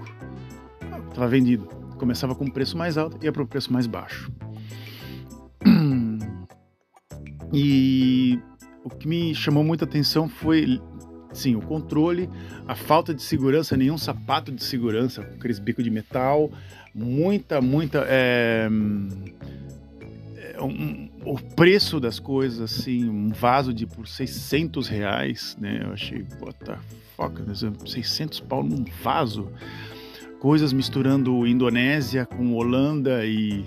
estava 1.09 1.29
vendido. 1.29 1.67
Começava 1.99 2.35
com 2.35 2.47
o 2.47 2.53
preço 2.53 2.77
mais 2.77 2.99
alto 2.99 3.17
e 3.21 3.27
ia 3.27 3.33
para 3.33 3.43
o 3.43 3.47
preço 3.47 3.73
mais 3.73 3.87
baixo. 3.87 4.31
E 7.55 8.39
o 8.83 8.89
que 8.89 9.07
me 9.07 9.35
chamou 9.35 9.63
muita 9.63 9.85
atenção 9.85 10.27
foi 10.27 10.81
Sim, 11.33 11.57
o 11.57 11.63
controle, 11.63 12.29
a 12.69 12.75
falta 12.75 13.15
de 13.15 13.23
segurança, 13.23 13.77
nenhum 13.77 13.97
sapato 13.97 14.53
de 14.53 14.63
segurança 14.63 15.23
com 15.23 15.35
aqueles 15.35 15.59
bicos 15.59 15.83
de 15.83 15.91
metal, 15.91 16.51
muita, 16.95 17.61
muita. 17.61 18.05
É, 18.07 18.69
um, 20.61 21.09
o 21.25 21.39
preço 21.57 21.99
das 21.99 22.19
coisas, 22.19 22.61
assim, 22.61 23.09
um 23.09 23.31
vaso 23.31 23.73
de 23.73 23.87
por 23.87 24.07
600 24.07 24.89
reais, 24.89 25.57
né? 25.59 25.81
Eu 25.85 25.93
achei, 25.93 26.23
the 26.23 26.79
fuck, 27.17 27.35
600 27.87 28.41
pau 28.41 28.63
num 28.63 28.85
vaso. 29.03 29.49
Coisas 30.39 30.73
misturando 30.73 31.47
Indonésia 31.47 32.27
com 32.27 32.55
Holanda 32.55 33.25
e 33.25 33.65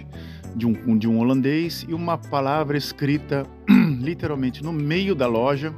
de 0.56 0.66
um, 0.66 0.98
de 0.98 1.08
um 1.08 1.20
holandês 1.20 1.86
e 1.88 1.94
uma 1.94 2.18
palavra 2.18 2.78
escrita 2.78 3.46
literalmente 4.00 4.64
no 4.64 4.72
meio 4.72 5.14
da 5.14 5.28
loja 5.28 5.74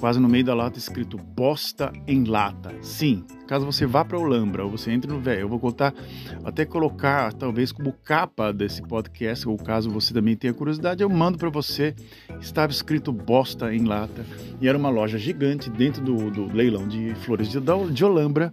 quase 0.00 0.18
no 0.18 0.28
meio 0.28 0.42
da 0.42 0.54
lata 0.54 0.78
escrito 0.78 1.18
bosta 1.18 1.92
em 2.06 2.24
lata. 2.24 2.74
Sim, 2.80 3.22
caso 3.46 3.66
você 3.66 3.84
vá 3.84 4.02
para 4.02 4.18
Olambra 4.18 4.64
ou 4.64 4.70
você 4.70 4.90
entre 4.90 5.12
no 5.12 5.20
velho, 5.20 5.42
eu 5.42 5.48
vou 5.48 5.60
contar, 5.60 5.94
até 6.42 6.64
colocar 6.64 7.34
talvez 7.34 7.70
como 7.70 7.92
capa 7.92 8.50
desse 8.50 8.80
podcast, 8.80 9.46
ou 9.46 9.56
caso 9.58 9.90
você 9.90 10.14
também 10.14 10.34
tenha 10.34 10.54
curiosidade, 10.54 11.02
eu 11.02 11.10
mando 11.10 11.36
para 11.36 11.50
você. 11.50 11.94
Estava 12.40 12.72
escrito 12.72 13.12
bosta 13.12 13.74
em 13.74 13.84
lata 13.84 14.24
e 14.60 14.66
era 14.66 14.78
uma 14.78 14.88
loja 14.88 15.18
gigante 15.18 15.68
dentro 15.68 16.02
do, 16.02 16.30
do 16.30 16.46
leilão 16.46 16.88
de 16.88 17.14
flores 17.16 17.50
de, 17.50 17.60
de 17.92 18.04
Olambra. 18.04 18.52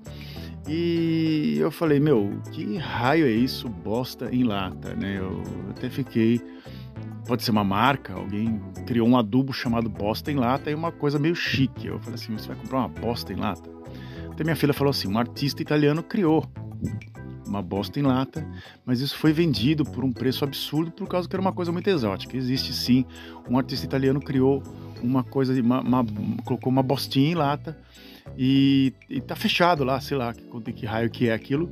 E 0.68 1.58
eu 1.60 1.72
falei, 1.72 2.00
meu, 2.00 2.30
que 2.52 2.78
raio 2.78 3.26
é 3.26 3.32
isso, 3.32 3.70
bosta 3.70 4.30
em 4.34 4.44
lata, 4.44 4.94
né? 4.94 5.18
Eu 5.18 5.42
até 5.70 5.90
fiquei 5.90 6.42
pode 7.28 7.44
ser 7.44 7.52
uma 7.52 7.64
marca, 7.64 8.14
alguém 8.14 8.62
criou 8.86 9.08
um 9.08 9.18
adubo 9.18 9.52
chamado 9.52 9.90
bosta 9.90 10.32
em 10.32 10.36
lata 10.36 10.72
e 10.72 10.74
uma 10.74 10.92
coisa 10.92 11.20
meio 11.20 11.36
chique. 11.36 11.88
Eu 11.88 12.00
falei 12.00 12.16
assim, 12.16 12.32
você 12.38 12.48
vai 12.48 12.56
comprar 12.56 12.80
uma 12.80 12.88
bosta 12.88 13.34
em 13.34 13.36
lata? 13.36 13.70
Até 14.32 14.44
minha 14.44 14.56
filha 14.56 14.74
falou 14.74 14.92
assim, 14.92 15.10
um 15.10 15.18
artista 15.18 15.62
italiano 15.62 16.02
criou 16.02 16.46
uma 17.46 17.62
bosta 17.62 18.00
em 18.00 18.04
lata, 18.04 18.46
mas 18.86 19.02
isso 19.02 19.18
foi 19.18 19.34
vendido 19.34 19.84
por 19.84 20.04
um 20.04 20.12
preço 20.12 20.44
absurdo 20.44 20.92
por 20.92 21.08
causa 21.08 21.28
que 21.28 21.36
era 21.36 21.42
uma 21.42 21.54
coisa 21.54 21.72
muito 21.72 21.90
exótica. 21.90 22.36
Existe 22.36 22.74
sim, 22.74 23.06
um 23.50 23.58
artista 23.58 23.86
italiano 23.86 24.22
criou 24.22 24.64
uma 25.02 25.24
coisa, 25.24 25.60
uma, 25.62 25.82
uma, 25.82 26.06
colocou 26.46 26.72
uma 26.72 26.84
bostinha 26.84 27.32
em 27.32 27.36
lata 27.36 27.78
e, 28.36 28.94
e 29.10 29.22
tá 29.22 29.36
fechado 29.36 29.84
lá, 29.84 30.00
sei 30.00 30.18
lá, 30.18 30.34
que, 30.34 30.74
que 30.74 30.86
raio 30.86 31.10
que 31.10 31.30
é 31.30 31.34
aquilo. 31.34 31.72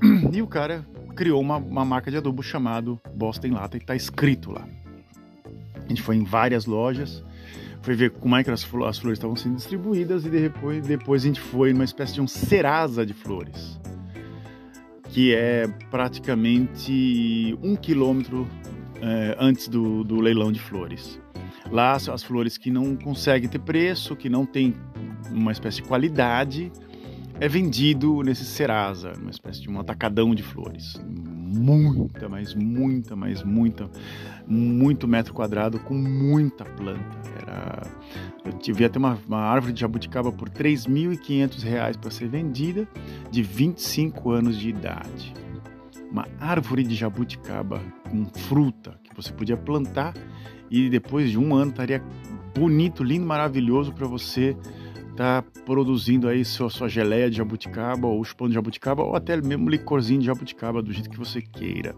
E 0.32 0.42
o 0.42 0.46
cara 0.46 0.84
criou 1.14 1.40
uma, 1.40 1.56
uma 1.56 1.84
marca 1.84 2.10
de 2.10 2.16
adubo 2.18 2.42
chamado 2.42 3.00
Bosta 3.14 3.48
em 3.48 3.50
Lata 3.50 3.76
e 3.76 3.80
está 3.80 3.96
escrito 3.96 4.52
lá. 4.52 4.68
A 5.74 5.88
gente 5.88 6.02
foi 6.02 6.16
em 6.16 6.24
várias 6.24 6.66
lojas, 6.66 7.24
foi 7.80 7.94
ver 7.94 8.10
como 8.10 8.36
é 8.36 8.44
que 8.44 8.50
as, 8.50 8.62
as 8.62 8.98
flores 8.98 9.18
estavam 9.18 9.36
sendo 9.36 9.56
distribuídas 9.56 10.26
e 10.26 10.28
depois, 10.28 10.86
depois 10.86 11.22
a 11.22 11.26
gente 11.26 11.40
foi 11.40 11.72
numa 11.72 11.84
espécie 11.84 12.14
de 12.14 12.20
um 12.20 12.26
Serasa 12.26 13.06
de 13.06 13.14
flores, 13.14 13.80
que 15.10 15.34
é 15.34 15.66
praticamente 15.90 17.56
um 17.62 17.76
quilômetro 17.76 18.46
é, 19.00 19.36
antes 19.38 19.68
do, 19.68 20.04
do 20.04 20.20
leilão 20.20 20.52
de 20.52 20.60
flores. 20.60 21.20
Lá 21.70 21.92
as 21.92 22.22
flores 22.22 22.56
que 22.56 22.70
não 22.70 22.96
conseguem 22.96 23.48
ter 23.48 23.58
preço, 23.58 24.14
que 24.14 24.28
não 24.28 24.46
tem 24.46 24.74
uma 25.30 25.52
espécie 25.52 25.78
de 25.78 25.82
qualidade, 25.82 26.70
é 27.38 27.48
vendido 27.48 28.22
nesse 28.22 28.44
Serasa, 28.44 29.12
uma 29.20 29.30
espécie 29.30 29.60
de 29.60 29.70
um 29.70 29.78
atacadão 29.78 30.34
de 30.34 30.42
flores. 30.42 30.94
Muita, 31.08 32.28
mas 32.28 32.54
muita, 32.54 33.14
mas 33.14 33.42
muita, 33.42 33.90
muito 34.46 35.06
metro 35.06 35.34
quadrado 35.34 35.78
com 35.80 35.94
muita 35.94 36.64
planta. 36.64 37.16
Era, 37.40 37.82
eu 38.44 38.52
devia 38.52 38.88
ter 38.88 38.98
uma, 38.98 39.18
uma 39.26 39.40
árvore 39.40 39.72
de 39.72 39.80
jabuticaba 39.80 40.32
por 40.32 40.48
R$ 40.48 40.54
3.500 40.54 41.98
para 41.98 42.10
ser 42.10 42.28
vendida, 42.28 42.88
de 43.30 43.42
25 43.42 44.30
anos 44.30 44.58
de 44.58 44.70
idade. 44.70 45.34
Uma 46.10 46.26
árvore 46.40 46.82
de 46.82 46.94
jabuticaba 46.94 47.80
com 48.08 48.24
fruta 48.26 48.98
que 49.02 49.14
você 49.14 49.32
podia 49.32 49.56
plantar 49.56 50.14
e 50.70 50.88
depois 50.88 51.30
de 51.30 51.38
um 51.38 51.54
ano 51.54 51.70
estaria 51.70 52.02
bonito, 52.54 53.04
lindo, 53.04 53.26
maravilhoso 53.26 53.92
para 53.92 54.06
você 54.06 54.56
tá 55.16 55.42
produzindo 55.64 56.28
aí 56.28 56.44
sua, 56.44 56.68
sua 56.68 56.88
geleia 56.88 57.30
de 57.30 57.38
jabuticaba 57.38 58.06
ou 58.06 58.22
chupão 58.22 58.48
de 58.48 58.54
jabuticaba 58.54 59.02
ou 59.02 59.16
até 59.16 59.40
mesmo 59.40 59.68
licorzinho 59.68 60.20
de 60.20 60.26
jabuticaba 60.26 60.82
do 60.82 60.92
jeito 60.92 61.08
que 61.08 61.18
você 61.18 61.40
queira. 61.40 61.96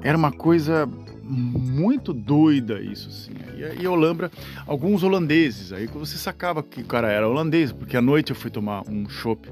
Era 0.00 0.16
uma 0.16 0.32
coisa 0.32 0.88
muito 1.22 2.12
doida 2.12 2.80
isso, 2.80 3.08
assim. 3.08 3.32
E, 3.56 3.82
e 3.82 3.86
Olambra, 3.86 4.30
alguns 4.66 5.02
holandeses, 5.02 5.72
aí 5.72 5.86
que 5.86 5.98
você 5.98 6.16
sacava 6.16 6.62
que 6.62 6.80
o 6.80 6.84
cara 6.84 7.10
era 7.10 7.28
holandês, 7.28 7.70
porque 7.70 7.96
à 7.96 8.02
noite 8.02 8.30
eu 8.30 8.36
fui 8.36 8.50
tomar 8.50 8.82
um 8.88 9.08
chopp, 9.08 9.48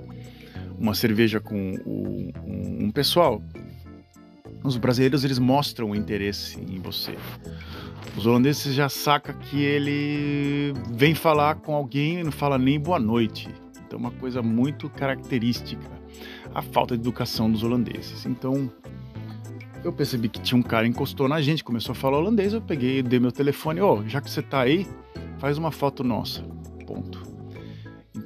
uma 0.79 0.95
cerveja 0.95 1.41
com 1.41 1.75
o, 1.85 2.33
um, 2.45 2.87
um 2.87 2.91
pessoal. 2.91 3.43
Os 4.65 4.77
brasileiros, 4.77 5.25
eles 5.25 5.39
mostram 5.39 5.95
interesse 5.95 6.59
em 6.61 6.79
você. 6.79 7.15
Os 8.17 8.27
holandeses 8.27 8.75
já 8.75 8.89
saca 8.89 9.33
que 9.33 9.63
ele 9.63 10.73
vem 10.91 11.15
falar 11.15 11.57
com 11.57 11.75
alguém 11.75 12.21
e 12.21 12.25
não 12.25 12.33
fala 12.33 12.59
nem 12.59 12.81
boa 12.81 12.99
noite. 12.99 13.49
Então, 13.87 13.99
uma 13.99 14.11
coisa 14.11 14.43
muito 14.43 14.89
característica 14.89 15.97
a 16.57 16.63
falta 16.63 16.97
de 16.97 17.03
educação 17.03 17.51
dos 17.51 17.63
holandeses. 17.63 18.25
Então, 18.25 18.73
eu 19.85 19.93
percebi 19.93 20.27
que 20.27 20.41
tinha 20.41 20.59
um 20.59 20.63
cara 20.63 20.87
encostou 20.87 21.29
na 21.29 21.39
gente, 21.41 21.63
começou 21.63 21.93
a 21.93 21.95
falar 21.95 22.17
holandês, 22.17 22.55
eu 22.55 22.63
peguei, 22.63 23.03
dei 23.03 23.21
meu 23.21 23.31
telefone, 23.31 23.81
ó, 23.81 23.99
oh, 23.99 24.09
já 24.09 24.23
que 24.23 24.31
você 24.31 24.41
tá 24.41 24.61
aí, 24.63 24.87
faz 25.39 25.59
uma 25.59 25.71
foto 25.71 26.03
nossa. 26.03 26.43
Ponto. 26.87 27.26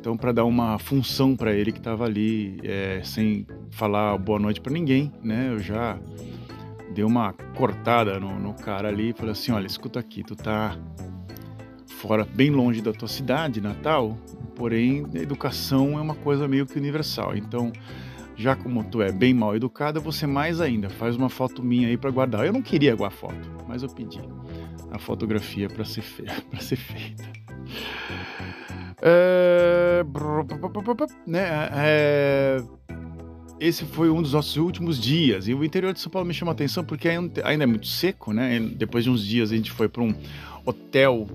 Então, 0.01 0.17
para 0.17 0.33
dar 0.33 0.47
uma 0.47 0.79
função 0.79 1.37
para 1.37 1.53
ele 1.53 1.71
que 1.71 1.79
estava 1.79 2.07
ali, 2.07 2.59
é, 2.65 3.03
sem 3.05 3.47
falar 3.71 4.17
boa 4.17 4.39
noite 4.39 4.59
para 4.59 4.73
ninguém, 4.73 5.13
né? 5.23 5.51
Eu 5.53 5.59
já 5.59 5.99
deu 6.95 7.07
uma 7.07 7.35
cortada 7.55 8.19
no, 8.19 8.41
no 8.41 8.55
cara 8.55 8.89
ali 8.89 9.11
e 9.11 9.13
falou 9.13 9.33
assim: 9.33 9.53
olha, 9.53 9.67
escuta 9.67 10.01
aqui, 10.01 10.25
tu 10.25 10.35
tá 10.35 10.75
fora, 11.87 12.25
bem 12.25 12.49
longe 12.49 12.81
da 12.81 12.95
tua 12.95 13.09
cidade 13.09 13.61
natal, 13.61 14.17
porém 14.57 15.05
a 15.15 15.19
educação 15.19 15.99
é 15.99 16.01
uma 16.01 16.15
coisa 16.15 16.49
meio 16.49 16.65
que 16.65 16.79
universal. 16.79 17.37
Então, 17.37 17.71
já 18.35 18.57
como 18.57 18.83
tu 18.83 19.03
é 19.03 19.13
bem 19.13 19.35
mal 19.35 19.55
educada, 19.55 20.01
você 20.01 20.27
mais 20.27 20.63
ainda 20.63 20.89
faz 20.89 21.15
uma 21.15 21.29
foto 21.29 21.63
minha 21.63 21.89
aí 21.89 21.99
para 21.99 22.11
guardar. 22.11 22.47
Eu 22.47 22.55
não 22.55 22.63
queria 22.63 22.95
a 22.95 23.11
foto, 23.11 23.51
mas 23.69 23.83
eu 23.83 23.89
pedi 23.91 24.23
a 24.91 24.99
fotografia 24.99 25.69
para 25.69 25.85
ser, 25.85 26.01
fe... 26.01 26.25
ser 26.59 26.77
feita. 26.77 27.31
É... 29.03 30.05
Né? 31.27 31.49
É 31.73 32.63
esse 33.61 33.85
foi 33.85 34.09
um 34.09 34.23
dos 34.23 34.33
nossos 34.33 34.57
últimos 34.57 34.99
dias. 34.99 35.47
E 35.47 35.53
o 35.53 35.63
interior 35.63 35.93
de 35.93 36.01
São 36.01 36.11
Paulo 36.11 36.27
me 36.27 36.33
chama 36.33 36.51
a 36.51 36.55
atenção 36.55 36.83
porque 36.83 37.09
ainda 37.09 37.43
é 37.45 37.67
muito 37.67 37.87
seco, 37.87 38.33
né? 38.33 38.59
Depois 38.59 39.05
de 39.05 39.11
uns 39.11 39.23
dias 39.23 39.53
a 39.53 39.57
gente 39.57 39.71
foi 39.71 39.87
para 39.87 40.03
um 40.03 40.15
hotel 40.65 41.29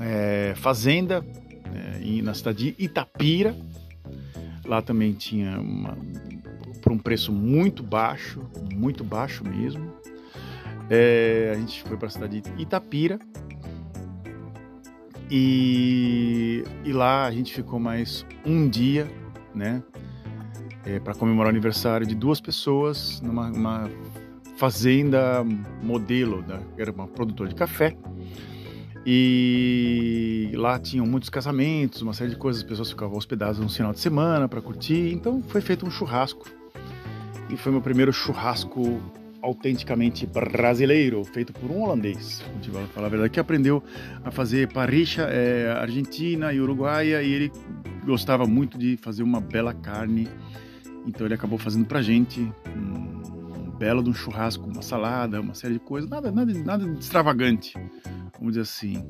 é, 0.00 0.54
fazenda 0.56 1.22
é, 1.74 2.22
na 2.22 2.32
cidade 2.32 2.72
de 2.72 2.82
Itapira. 2.82 3.54
Lá 4.64 4.80
também 4.80 5.12
tinha 5.12 5.60
uma, 5.60 5.96
por 6.80 6.92
um 6.92 6.98
preço 6.98 7.30
muito 7.30 7.82
baixo, 7.82 8.40
muito 8.72 9.04
baixo 9.04 9.44
mesmo. 9.44 9.92
É, 10.88 11.52
a 11.54 11.58
gente 11.58 11.82
foi 11.82 11.98
para 11.98 12.06
a 12.06 12.10
cidade 12.10 12.40
de 12.40 12.62
Itapira 12.62 13.18
e, 15.30 16.64
e 16.84 16.92
lá 16.92 17.26
a 17.26 17.30
gente 17.30 17.52
ficou 17.52 17.78
mais 17.78 18.24
um 18.44 18.68
dia, 18.68 19.06
né? 19.54 19.82
é, 20.86 21.00
para 21.00 21.14
comemorar 21.14 21.48
o 21.48 21.50
aniversário 21.50 22.06
de 22.06 22.14
duas 22.14 22.40
pessoas 22.40 23.20
numa 23.20 23.90
fazenda 24.56 25.44
modelo, 25.82 26.42
né? 26.42 26.60
era 26.78 26.92
uma 26.92 27.08
produtora 27.08 27.48
de 27.48 27.56
café. 27.56 27.96
E 29.04 30.50
lá 30.54 30.78
tinham 30.78 31.06
muitos 31.06 31.28
casamentos, 31.28 32.02
uma 32.02 32.12
série 32.12 32.30
de 32.30 32.36
coisas, 32.36 32.62
as 32.62 32.68
pessoas 32.68 32.90
ficavam 32.90 33.16
hospedadas 33.16 33.58
no 33.58 33.68
final 33.68 33.92
de 33.92 34.00
semana 34.00 34.48
para 34.48 34.60
curtir. 34.60 35.12
Então 35.12 35.42
foi 35.48 35.60
feito 35.60 35.84
um 35.84 35.90
churrasco. 35.90 36.48
E 37.50 37.56
foi 37.56 37.70
meu 37.70 37.80
primeiro 37.80 38.12
churrasco 38.12 39.00
autenticamente 39.46 40.26
brasileiro, 40.26 41.24
feito 41.24 41.52
por 41.52 41.70
um 41.70 41.82
holandês, 41.82 42.42
vou 42.68 42.86
falar 42.88 43.06
a 43.06 43.10
verdade, 43.10 43.30
que 43.30 43.40
aprendeu 43.40 43.82
a 44.24 44.30
fazer 44.30 44.72
parricha 44.72 45.22
é, 45.22 45.70
argentina 45.70 46.52
e 46.52 46.60
uruguaia 46.60 47.22
e 47.22 47.32
ele 47.32 47.52
gostava 48.04 48.46
muito 48.46 48.76
de 48.78 48.96
fazer 48.96 49.22
uma 49.22 49.40
bela 49.40 49.72
carne 49.72 50.28
então 51.06 51.26
ele 51.26 51.34
acabou 51.34 51.58
fazendo 51.58 51.86
pra 51.86 52.02
gente 52.02 52.40
um, 52.76 53.70
belo 53.78 54.02
de 54.02 54.10
um 54.10 54.14
churrasco, 54.14 54.68
uma 54.68 54.82
salada, 54.82 55.40
uma 55.40 55.54
série 55.54 55.74
de 55.74 55.80
coisas, 55.80 56.10
nada, 56.10 56.32
nada, 56.32 56.52
nada 56.52 56.84
de 56.84 56.98
extravagante, 56.98 57.74
vamos 58.38 58.54
dizer 58.54 58.62
assim, 58.62 59.06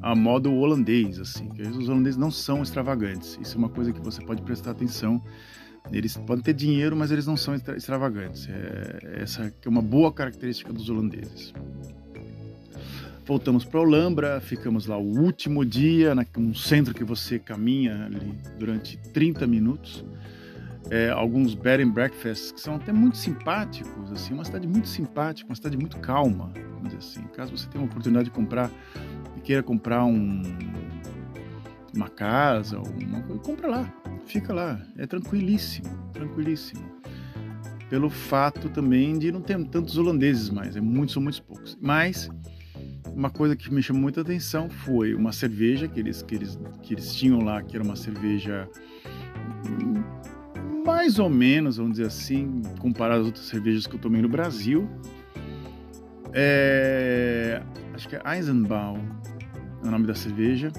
a 0.00 0.14
modo 0.14 0.54
holandês, 0.54 1.18
assim. 1.18 1.50
Os 1.76 1.88
holandeses 1.88 2.16
não 2.16 2.30
são 2.30 2.62
extravagantes. 2.62 3.38
Isso 3.40 3.56
é 3.56 3.58
uma 3.58 3.68
coisa 3.68 3.92
que 3.92 4.00
você 4.00 4.24
pode 4.24 4.42
prestar 4.42 4.70
atenção. 4.70 5.22
Eles 5.92 6.16
podem 6.16 6.42
ter 6.42 6.54
dinheiro, 6.54 6.96
mas 6.96 7.10
eles 7.10 7.26
não 7.26 7.36
são 7.36 7.54
extravagantes. 7.54 8.48
É, 8.48 9.20
essa 9.22 9.44
é 9.44 9.68
uma 9.68 9.82
boa 9.82 10.12
característica 10.12 10.72
dos 10.72 10.88
holandeses. 10.88 11.52
Voltamos 13.24 13.64
para 13.64 13.80
Olambra, 13.80 14.40
ficamos 14.40 14.86
lá 14.86 14.96
o 14.96 15.18
último 15.18 15.64
dia, 15.64 16.14
num 16.36 16.54
centro 16.54 16.94
que 16.94 17.02
você 17.02 17.38
caminha 17.38 18.06
ali 18.06 18.34
durante 18.58 18.96
30 19.12 19.46
minutos 19.46 20.04
é, 20.90 21.10
alguns 21.10 21.54
bed 21.54 21.82
and 21.82 21.90
breakfasts 21.90 22.52
que 22.52 22.60
são 22.60 22.76
até 22.76 22.92
muito 22.92 23.16
simpáticos, 23.16 24.12
assim, 24.12 24.34
uma 24.34 24.44
cidade 24.44 24.66
muito 24.66 24.88
simpática, 24.88 25.48
uma 25.48 25.56
cidade 25.56 25.76
muito 25.76 25.98
calma, 25.98 26.52
vamos 26.54 26.84
dizer 26.84 26.98
assim. 26.98 27.22
Caso 27.34 27.56
você 27.56 27.68
tenha 27.68 27.82
uma 27.82 27.90
oportunidade 27.90 28.26
de 28.26 28.30
comprar, 28.30 28.70
queira 29.42 29.62
comprar 29.62 30.04
um, 30.04 30.42
uma 31.94 32.08
casa, 32.08 32.78
uma 32.78 33.20
compra 33.38 33.68
lá, 33.68 33.94
fica 34.26 34.52
lá, 34.52 34.80
é 34.96 35.06
tranquilíssimo, 35.06 35.88
tranquilíssimo. 36.12 36.84
Pelo 37.88 38.10
fato 38.10 38.68
também 38.68 39.18
de 39.18 39.30
não 39.30 39.40
ter 39.40 39.62
tantos 39.68 39.96
holandeses 39.96 40.50
mais, 40.50 40.76
é 40.76 40.80
muitos, 40.80 41.12
são 41.12 41.22
muitos 41.22 41.40
poucos. 41.40 41.78
Mas 41.80 42.28
uma 43.14 43.30
coisa 43.30 43.56
que 43.56 43.72
me 43.72 43.82
chamou 43.82 44.02
muita 44.02 44.20
atenção 44.20 44.68
foi 44.68 45.14
uma 45.14 45.32
cerveja 45.32 45.86
que 45.86 46.00
eles, 46.00 46.22
que 46.22 46.34
eles, 46.34 46.58
que 46.82 46.94
eles 46.94 47.14
tinham 47.14 47.40
lá, 47.40 47.62
que 47.62 47.76
era 47.76 47.84
uma 47.84 47.96
cerveja 47.96 48.68
mais 50.84 51.18
ou 51.18 51.28
menos, 51.28 51.78
vamos 51.78 51.92
dizer 51.92 52.06
assim, 52.06 52.62
comparado 52.78 53.20
às 53.20 53.26
outras 53.26 53.46
cervejas 53.46 53.86
que 53.86 53.94
eu 53.94 54.00
tomei 54.00 54.20
no 54.20 54.28
Brasil. 54.28 54.88
É, 56.32 57.62
acho 57.94 58.08
que 58.08 58.16
é 58.16 58.22
Eisenbahn 58.34 58.98
é 59.82 59.88
o 59.88 59.90
nome 59.90 60.06
da 60.06 60.14
cerveja. 60.14 60.70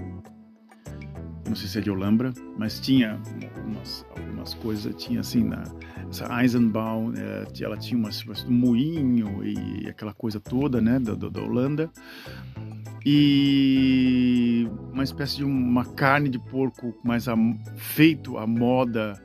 Não 1.47 1.55
sei 1.55 1.67
se 1.67 1.77
é 1.77 1.81
de 1.81 1.89
Olambra, 1.89 2.33
mas 2.57 2.79
tinha 2.79 3.19
umas, 3.65 4.05
algumas 4.15 4.53
coisas, 4.53 4.93
tinha 4.95 5.21
assim, 5.21 5.43
na, 5.43 5.63
essa 6.10 6.41
Eisenbahn, 6.41 7.13
é, 7.15 7.63
ela 7.63 7.77
tinha 7.77 7.97
uma 7.97 8.10
de 8.10 8.51
moinho 8.51 9.43
e 9.45 9.88
aquela 9.88 10.13
coisa 10.13 10.39
toda, 10.39 10.81
né, 10.81 10.99
da, 10.99 11.13
da 11.13 11.41
Holanda. 11.41 11.89
E 13.05 14.67
uma 14.91 15.03
espécie 15.03 15.38
de 15.38 15.43
uma 15.43 15.86
carne 15.86 16.29
de 16.29 16.39
porco 16.39 16.93
mais 17.03 17.27
a, 17.27 17.36
feito 17.75 18.38
à 18.38 18.45
moda 18.45 19.21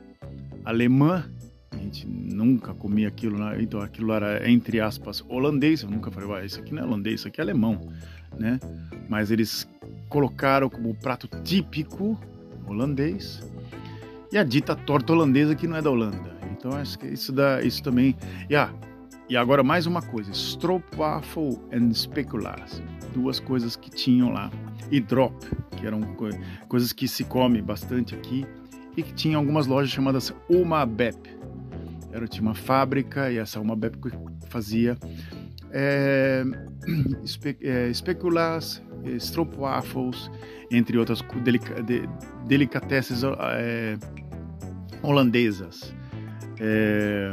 alemã. 0.63 1.25
A 1.71 1.77
gente 1.77 2.07
nunca 2.07 2.73
comia 2.73 3.07
aquilo, 3.07 3.37
então 3.59 3.81
aquilo 3.81 4.13
era 4.13 4.49
entre 4.49 4.79
aspas 4.79 5.21
holandês. 5.27 5.81
Eu 5.81 5.89
nunca 5.89 6.11
falei, 6.11 6.31
ah, 6.31 6.45
isso 6.45 6.59
aqui 6.59 6.73
não 6.73 6.83
é 6.83 6.85
holandês, 6.85 7.21
isso 7.21 7.27
aqui 7.27 7.41
é 7.41 7.43
alemão, 7.43 7.91
né? 8.39 8.59
Mas 9.09 9.31
eles 9.31 9.67
colocaram 10.13 10.69
como 10.69 10.93
prato 10.93 11.27
típico 11.43 12.15
holandês 12.67 13.41
e 14.31 14.37
a 14.37 14.43
dita 14.43 14.75
torta 14.75 15.11
holandesa 15.11 15.55
que 15.55 15.67
não 15.67 15.75
é 15.75 15.81
da 15.81 15.89
Holanda. 15.89 16.37
Então 16.51 16.71
acho 16.71 16.99
que 16.99 17.07
isso 17.07 17.33
dá, 17.33 17.63
isso 17.63 17.81
também. 17.81 18.15
E, 18.47 18.55
ah, 18.55 18.71
e 19.27 19.35
agora 19.35 19.63
mais 19.63 19.87
uma 19.87 20.03
coisa, 20.03 20.31
stroopwafel 20.31 21.59
and 21.73 21.91
speculaas, 21.95 22.79
duas 23.11 23.39
coisas 23.39 23.75
que 23.75 23.89
tinham 23.89 24.31
lá 24.31 24.51
e 24.91 25.01
drop, 25.01 25.33
que 25.75 25.87
eram 25.87 26.01
coisas 26.67 26.93
que 26.93 27.07
se 27.07 27.23
come 27.23 27.59
bastante 27.59 28.13
aqui 28.13 28.45
e 28.95 29.01
que 29.01 29.15
tinha 29.15 29.35
algumas 29.35 29.65
lojas 29.65 29.89
chamadas 29.89 30.31
Umabep. 30.47 31.17
Era 32.11 32.27
tinha 32.27 32.43
uma 32.43 32.53
fábrica 32.53 33.31
e 33.31 33.39
essa 33.39 33.59
Umabep 33.59 33.97
fazia 34.47 34.95
é, 35.71 36.43
espe, 37.23 37.57
é, 37.61 37.89
especulas, 37.89 38.81
stroopwafels, 39.19 40.31
entre 40.71 40.97
outras 40.97 41.23
delica, 41.43 41.81
de, 41.81 42.07
é, 43.57 43.97
holandesas. 45.01 45.93
É, 46.59 47.31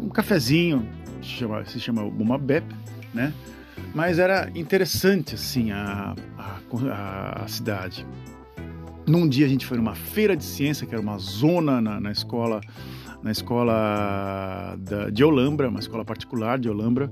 um 0.00 0.08
cafezinho, 0.08 0.86
se 1.22 1.28
chama, 1.28 1.64
se 1.64 1.80
chama 1.80 2.02
Umabep, 2.02 2.64
né? 3.14 3.32
Mas 3.94 4.18
era 4.18 4.50
interessante 4.54 5.34
assim 5.34 5.70
a, 5.70 6.14
a, 6.36 7.42
a 7.44 7.48
cidade. 7.48 8.06
Num 9.06 9.26
dia 9.26 9.46
a 9.46 9.48
gente 9.48 9.64
foi 9.64 9.78
numa 9.78 9.94
feira 9.94 10.36
de 10.36 10.44
ciência, 10.44 10.86
que 10.86 10.94
era 10.94 11.00
uma 11.00 11.16
zona 11.18 11.80
na, 11.80 11.98
na 11.98 12.12
escola, 12.12 12.60
na 13.22 13.30
escola 13.30 14.76
da, 14.80 15.08
de 15.08 15.24
Olambra, 15.24 15.68
uma 15.68 15.80
escola 15.80 16.04
particular 16.04 16.58
de 16.58 16.68
Olambra, 16.68 17.10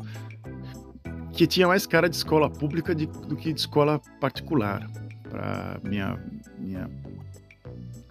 que 1.37 1.47
tinha 1.47 1.69
mais 1.69 1.87
cara 1.87 2.09
de 2.09 2.17
escola 2.17 2.49
pública 2.49 2.95
de, 2.95 3.07
do 3.07 3.37
que 3.37 3.53
de 3.53 3.61
escola 3.61 4.01
particular. 4.19 4.89
Para 5.29 5.79
minha, 5.85 6.19
minha 6.59 6.89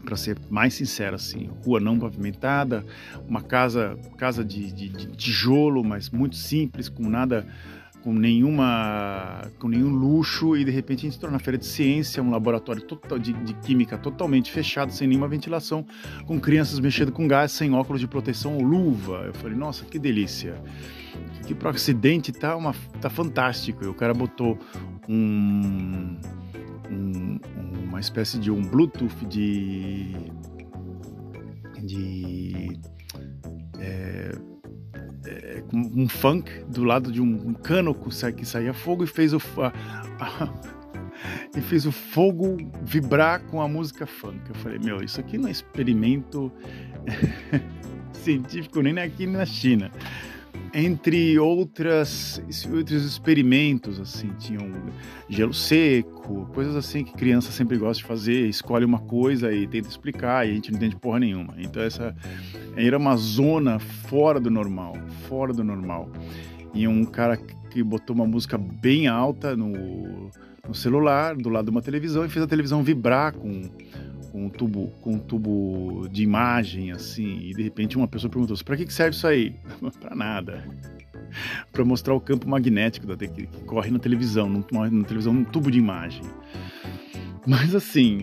para 0.05 0.15
ser 0.15 0.37
mais 0.49 0.75
sincero 0.75 1.15
assim, 1.15 1.49
rua 1.65 1.79
não 1.79 1.97
pavimentada, 1.97 2.85
uma 3.27 3.41
casa 3.41 3.97
casa 4.17 4.45
de, 4.45 4.71
de, 4.71 4.89
de 4.89 5.07
tijolo, 5.15 5.83
mas 5.83 6.11
muito 6.11 6.35
simples, 6.35 6.87
com 6.87 7.09
nada 7.09 7.47
com 8.05 8.13
nenhuma 8.13 9.49
com 9.57 9.67
nenhum 9.67 9.89
luxo 9.89 10.55
e 10.55 10.63
de 10.63 10.69
repente 10.69 10.99
a 10.99 11.09
gente 11.09 11.17
entrou 11.17 11.31
na 11.31 11.39
feira 11.39 11.57
de 11.57 11.65
ciência, 11.65 12.21
um 12.21 12.29
laboratório 12.29 12.83
total 12.83 13.17
de, 13.17 13.33
de, 13.33 13.55
química 13.55 13.97
totalmente 13.97 14.51
fechado, 14.51 14.93
sem 14.93 15.07
nenhuma 15.07 15.27
ventilação, 15.27 15.83
com 16.27 16.39
crianças 16.39 16.79
mexendo 16.79 17.11
com 17.11 17.27
gás, 17.27 17.51
sem 17.51 17.73
óculos 17.73 17.99
de 17.99 18.07
proteção 18.07 18.57
ou 18.57 18.61
luva. 18.61 19.23
Eu 19.25 19.33
falei, 19.33 19.57
nossa, 19.57 19.85
que 19.85 19.97
delícia. 19.97 20.53
Aqui 21.41 21.55
para 21.55 21.71
o 21.71 21.71
acidente 21.71 22.31
tá 22.31 22.55
uma 22.55 22.75
tá 23.01 23.09
fantástico. 23.09 23.83
E 23.83 23.87
o 23.87 23.93
cara 23.95 24.13
botou 24.13 24.59
um, 25.09 26.15
um, 26.91 27.39
uma 27.87 27.99
espécie 27.99 28.37
de 28.37 28.51
um 28.51 28.61
Bluetooth 28.61 29.25
de 29.25 30.13
de 31.81 32.79
é, 33.79 34.31
é, 35.73 36.03
um 36.03 36.07
funk 36.07 36.51
do 36.65 36.83
lado 36.83 37.11
de 37.11 37.21
um, 37.21 37.49
um 37.49 37.53
cano 37.53 37.93
que 38.31 38.45
saía 38.45 38.73
fogo 38.73 39.03
e 39.03 39.07
fez 39.07 39.33
o 39.33 39.41
a, 39.61 39.73
a, 40.19 40.49
e 41.55 41.61
fez 41.61 41.85
o 41.85 41.91
fogo 41.91 42.57
vibrar 42.83 43.41
com 43.45 43.61
a 43.61 43.67
música 43.67 44.05
funk. 44.05 44.39
Eu 44.49 44.55
falei, 44.55 44.79
meu, 44.79 45.03
isso 45.03 45.19
aqui 45.19 45.37
não 45.37 45.47
é 45.47 45.51
experimento 45.51 46.51
científico 48.13 48.81
nem 48.81 48.97
aqui 48.99 49.27
na 49.27 49.45
China 49.45 49.91
entre 50.73 51.39
outras, 51.39 52.41
outros 52.71 53.03
experimentos, 53.05 53.99
assim, 53.99 54.29
tinham 54.39 54.71
gelo 55.29 55.53
seco, 55.53 56.45
coisas 56.53 56.75
assim 56.75 57.03
que 57.03 57.13
criança 57.13 57.51
sempre 57.51 57.77
gosta 57.77 58.01
de 58.01 58.07
fazer, 58.07 58.47
escolhe 58.47 58.83
uma 58.83 58.99
coisa 58.99 59.53
e 59.53 59.67
tenta 59.67 59.87
explicar 59.87 60.45
e 60.45 60.51
a 60.51 60.53
gente 60.53 60.71
não 60.71 60.77
entende 60.77 60.95
porra 60.95 61.19
nenhuma. 61.19 61.55
Então 61.57 61.81
essa 61.81 62.15
era 62.75 62.97
uma 62.97 63.15
zona 63.15 63.79
fora 63.79 64.39
do 64.39 64.51
normal, 64.51 64.95
fora 65.27 65.53
do 65.53 65.63
normal. 65.63 66.09
E 66.73 66.87
um 66.87 67.05
cara 67.05 67.37
que 67.37 67.81
botou 67.81 68.15
uma 68.15 68.25
música 68.25 68.57
bem 68.57 69.07
alta 69.07 69.55
no, 69.55 70.29
no 70.67 70.73
celular, 70.73 71.35
do 71.35 71.49
lado 71.49 71.65
de 71.65 71.71
uma 71.71 71.81
televisão, 71.81 72.25
e 72.25 72.29
fez 72.29 72.43
a 72.43 72.47
televisão 72.47 72.83
vibrar 72.83 73.33
com 73.33 73.63
com 74.35 74.47
um 74.47 74.49
tubo, 74.49 74.91
com 75.01 75.13
um 75.13 75.19
tubo 75.19 76.09
de 76.11 76.21
imagem, 76.21 76.91
assim, 76.91 77.39
e 77.39 77.53
de 77.53 77.63
repente 77.63 77.95
uma 77.95 78.07
pessoa 78.07 78.29
perguntou: 78.29 78.57
para 78.65 78.75
que 78.75 78.91
serve 78.91 79.15
isso 79.15 79.25
aí? 79.25 79.55
para 80.01 80.13
nada. 80.13 80.61
para 81.71 81.85
mostrar 81.85 82.13
o 82.13 82.19
campo 82.19 82.47
magnético 82.47 83.07
da, 83.07 83.15
que, 83.15 83.47
corre 83.65 83.89
na 83.89 83.97
televisão, 83.97 84.49
na 84.49 85.03
televisão, 85.05 85.33
num 85.33 85.45
tubo 85.45 85.71
de 85.71 85.79
imagem. 85.79 86.23
Mas 87.47 87.73
assim, 87.75 88.21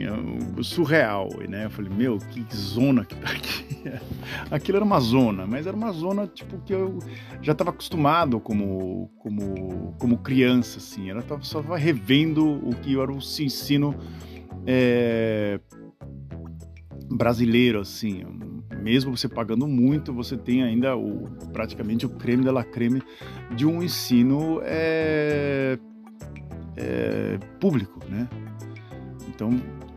surreal, 0.62 1.28
né? 1.48 1.66
Eu 1.66 1.70
falei, 1.70 1.90
meu, 1.94 2.18
que 2.18 2.44
zona 2.54 3.04
que 3.04 3.14
tá 3.14 3.30
aqui. 3.30 3.64
Aquilo 4.50 4.76
era 4.78 4.84
uma 4.84 5.00
zona, 5.00 5.46
mas 5.46 5.66
era 5.66 5.76
uma 5.76 5.92
zona 5.92 6.26
tipo 6.26 6.58
que 6.58 6.74
eu 6.74 6.98
já 7.40 7.52
estava 7.52 7.70
acostumado 7.70 8.38
como 8.38 9.08
como 9.18 9.94
como 9.98 10.18
criança, 10.18 10.78
assim. 10.78 11.08
Tava 11.22 11.42
só 11.42 11.60
revendo 11.60 12.44
o 12.68 12.74
que 12.82 13.00
era 13.00 13.12
o 13.12 13.18
ensino 13.18 13.94
é, 14.66 15.60
brasileiro, 17.16 17.80
assim. 17.80 18.24
Mesmo 18.82 19.16
você 19.16 19.28
pagando 19.28 19.66
muito, 19.66 20.12
você 20.12 20.36
tem 20.36 20.62
ainda 20.62 20.96
o, 20.96 21.28
praticamente 21.52 22.04
o 22.04 22.08
creme 22.08 22.42
de 22.42 22.50
la 22.50 22.64
creme 22.64 23.02
de 23.54 23.66
um 23.66 23.82
ensino 23.82 24.60
é, 24.64 25.78
é, 26.76 27.38
público, 27.60 28.00
né? 28.08 28.28
Então, 29.28 29.50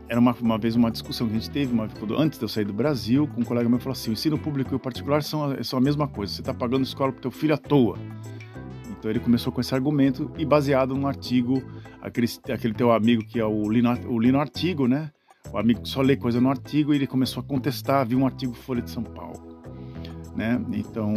era 0.08 0.20
uma, 0.20 0.32
uma 0.40 0.58
vez 0.58 0.76
uma 0.76 0.90
discussão 0.90 1.26
que 1.26 1.34
a 1.34 1.38
gente 1.38 1.50
teve, 1.50 1.72
uma, 1.72 1.88
antes 2.16 2.38
de 2.38 2.44
eu 2.44 2.48
sair 2.48 2.64
do 2.64 2.72
Brasil, 2.72 3.26
com 3.26 3.40
um 3.40 3.44
colega 3.44 3.68
meu 3.68 3.78
falou 3.78 3.92
assim, 3.92 4.10
o 4.10 4.12
ensino 4.12 4.38
público 4.38 4.72
e 4.72 4.76
o 4.76 4.78
particular 4.78 5.22
são, 5.22 5.62
são 5.64 5.78
a 5.78 5.82
mesma 5.82 6.06
coisa, 6.06 6.32
você 6.32 6.40
está 6.42 6.54
pagando 6.54 6.84
escola 6.84 7.12
para 7.12 7.22
teu 7.22 7.30
filho 7.30 7.54
à 7.54 7.58
toa. 7.58 7.98
Então 8.98 9.10
ele 9.10 9.20
começou 9.20 9.52
com 9.52 9.60
esse 9.60 9.74
argumento 9.74 10.30
e 10.38 10.44
baseado 10.44 10.94
num 10.94 11.06
artigo, 11.06 11.62
aquele, 12.00 12.28
aquele 12.52 12.74
teu 12.74 12.92
amigo 12.92 13.24
que 13.24 13.38
é 13.38 13.44
o 13.44 13.68
Lino, 13.68 13.92
o 14.08 14.18
Lino 14.18 14.38
Artigo, 14.40 14.86
né? 14.86 15.10
O 15.52 15.58
amigo 15.58 15.86
só 15.86 16.02
lê 16.02 16.16
coisa 16.16 16.40
no 16.40 16.50
artigo 16.50 16.92
e 16.92 16.96
ele 16.96 17.06
começou 17.06 17.42
a 17.42 17.44
contestar, 17.44 18.06
viu 18.06 18.18
um 18.18 18.26
artigo 18.26 18.54
Folha 18.54 18.82
de 18.82 18.90
São 18.90 19.02
Paulo, 19.02 19.62
né? 20.34 20.60
Então 20.72 21.14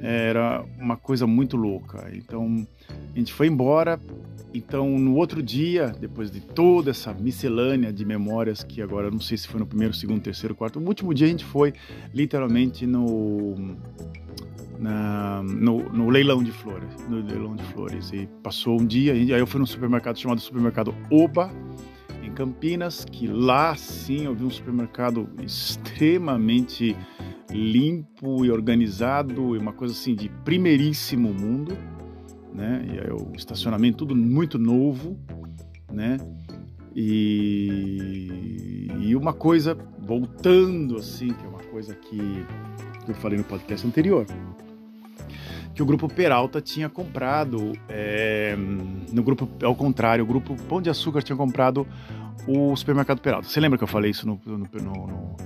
era 0.00 0.64
uma 0.78 0.96
coisa 0.96 1.26
muito 1.26 1.56
louca. 1.56 2.10
Então 2.14 2.66
a 3.14 3.18
gente 3.18 3.32
foi 3.32 3.46
embora. 3.46 4.00
Então 4.52 4.98
no 4.98 5.14
outro 5.14 5.42
dia, 5.42 5.94
depois 6.00 6.30
de 6.30 6.40
toda 6.40 6.90
essa 6.90 7.14
miscelânea 7.14 7.92
de 7.92 8.04
memórias 8.04 8.64
que 8.64 8.82
agora 8.82 9.10
não 9.10 9.20
sei 9.20 9.36
se 9.36 9.46
foi 9.46 9.60
no 9.60 9.66
primeiro, 9.66 9.94
segundo, 9.94 10.20
terceiro, 10.20 10.56
quarto, 10.56 10.80
o 10.80 10.84
último 10.84 11.14
dia 11.14 11.26
a 11.26 11.30
gente 11.30 11.44
foi 11.44 11.72
literalmente 12.12 12.84
no 12.84 13.76
na, 14.76 15.42
no, 15.42 15.90
no, 15.90 16.08
leilão 16.08 16.42
de 16.42 16.50
flores, 16.50 16.88
no 17.06 17.18
leilão 17.18 17.54
de 17.54 17.62
flores 17.64 18.10
e 18.12 18.26
passou 18.42 18.80
um 18.80 18.86
dia, 18.86 19.12
aí 19.12 19.30
eu 19.30 19.46
fui 19.46 19.60
num 19.60 19.66
supermercado 19.66 20.18
chamado 20.18 20.40
supermercado 20.40 20.94
Oba 21.10 21.52
Campinas, 22.40 23.04
que 23.04 23.26
lá 23.26 23.76
sim 23.76 24.24
eu 24.24 24.34
vi 24.34 24.44
um 24.44 24.50
supermercado 24.50 25.28
extremamente 25.42 26.96
limpo 27.50 28.46
e 28.46 28.50
organizado, 28.50 29.54
e 29.54 29.58
uma 29.58 29.74
coisa 29.74 29.92
assim 29.92 30.14
de 30.14 30.30
primeiríssimo 30.42 31.34
mundo, 31.34 31.76
né? 32.54 32.82
E 32.88 32.98
aí, 32.98 33.10
o 33.12 33.36
estacionamento 33.36 33.98
tudo 33.98 34.16
muito 34.16 34.58
novo, 34.58 35.18
né? 35.92 36.16
E, 36.96 38.88
e 39.00 39.14
uma 39.14 39.34
coisa 39.34 39.76
voltando 39.98 40.96
assim, 40.96 41.34
que 41.34 41.44
é 41.44 41.46
uma 41.48 41.62
coisa 41.64 41.94
que, 41.94 42.16
que 43.04 43.10
eu 43.10 43.14
falei 43.16 43.36
no 43.36 43.44
podcast 43.44 43.86
anterior, 43.86 44.24
que 45.74 45.82
o 45.82 45.86
grupo 45.86 46.08
Peralta 46.08 46.60
tinha 46.60 46.88
comprado, 46.88 47.72
é, 47.86 48.56
no 49.12 49.22
grupo, 49.22 49.46
ao 49.62 49.74
contrário, 49.74 50.24
o 50.24 50.26
grupo 50.26 50.56
Pão 50.68 50.80
de 50.80 50.88
Açúcar 50.88 51.22
tinha 51.22 51.36
comprado 51.36 51.86
o 52.46 52.74
supermercado 52.76 53.20
Peralta. 53.20 53.48
Você 53.48 53.60
lembra 53.60 53.78
que 53.78 53.84
eu 53.84 53.88
falei 53.88 54.10
isso 54.10 54.26
no, 54.26 54.40
no, 54.44 54.58
no, 54.58 55.36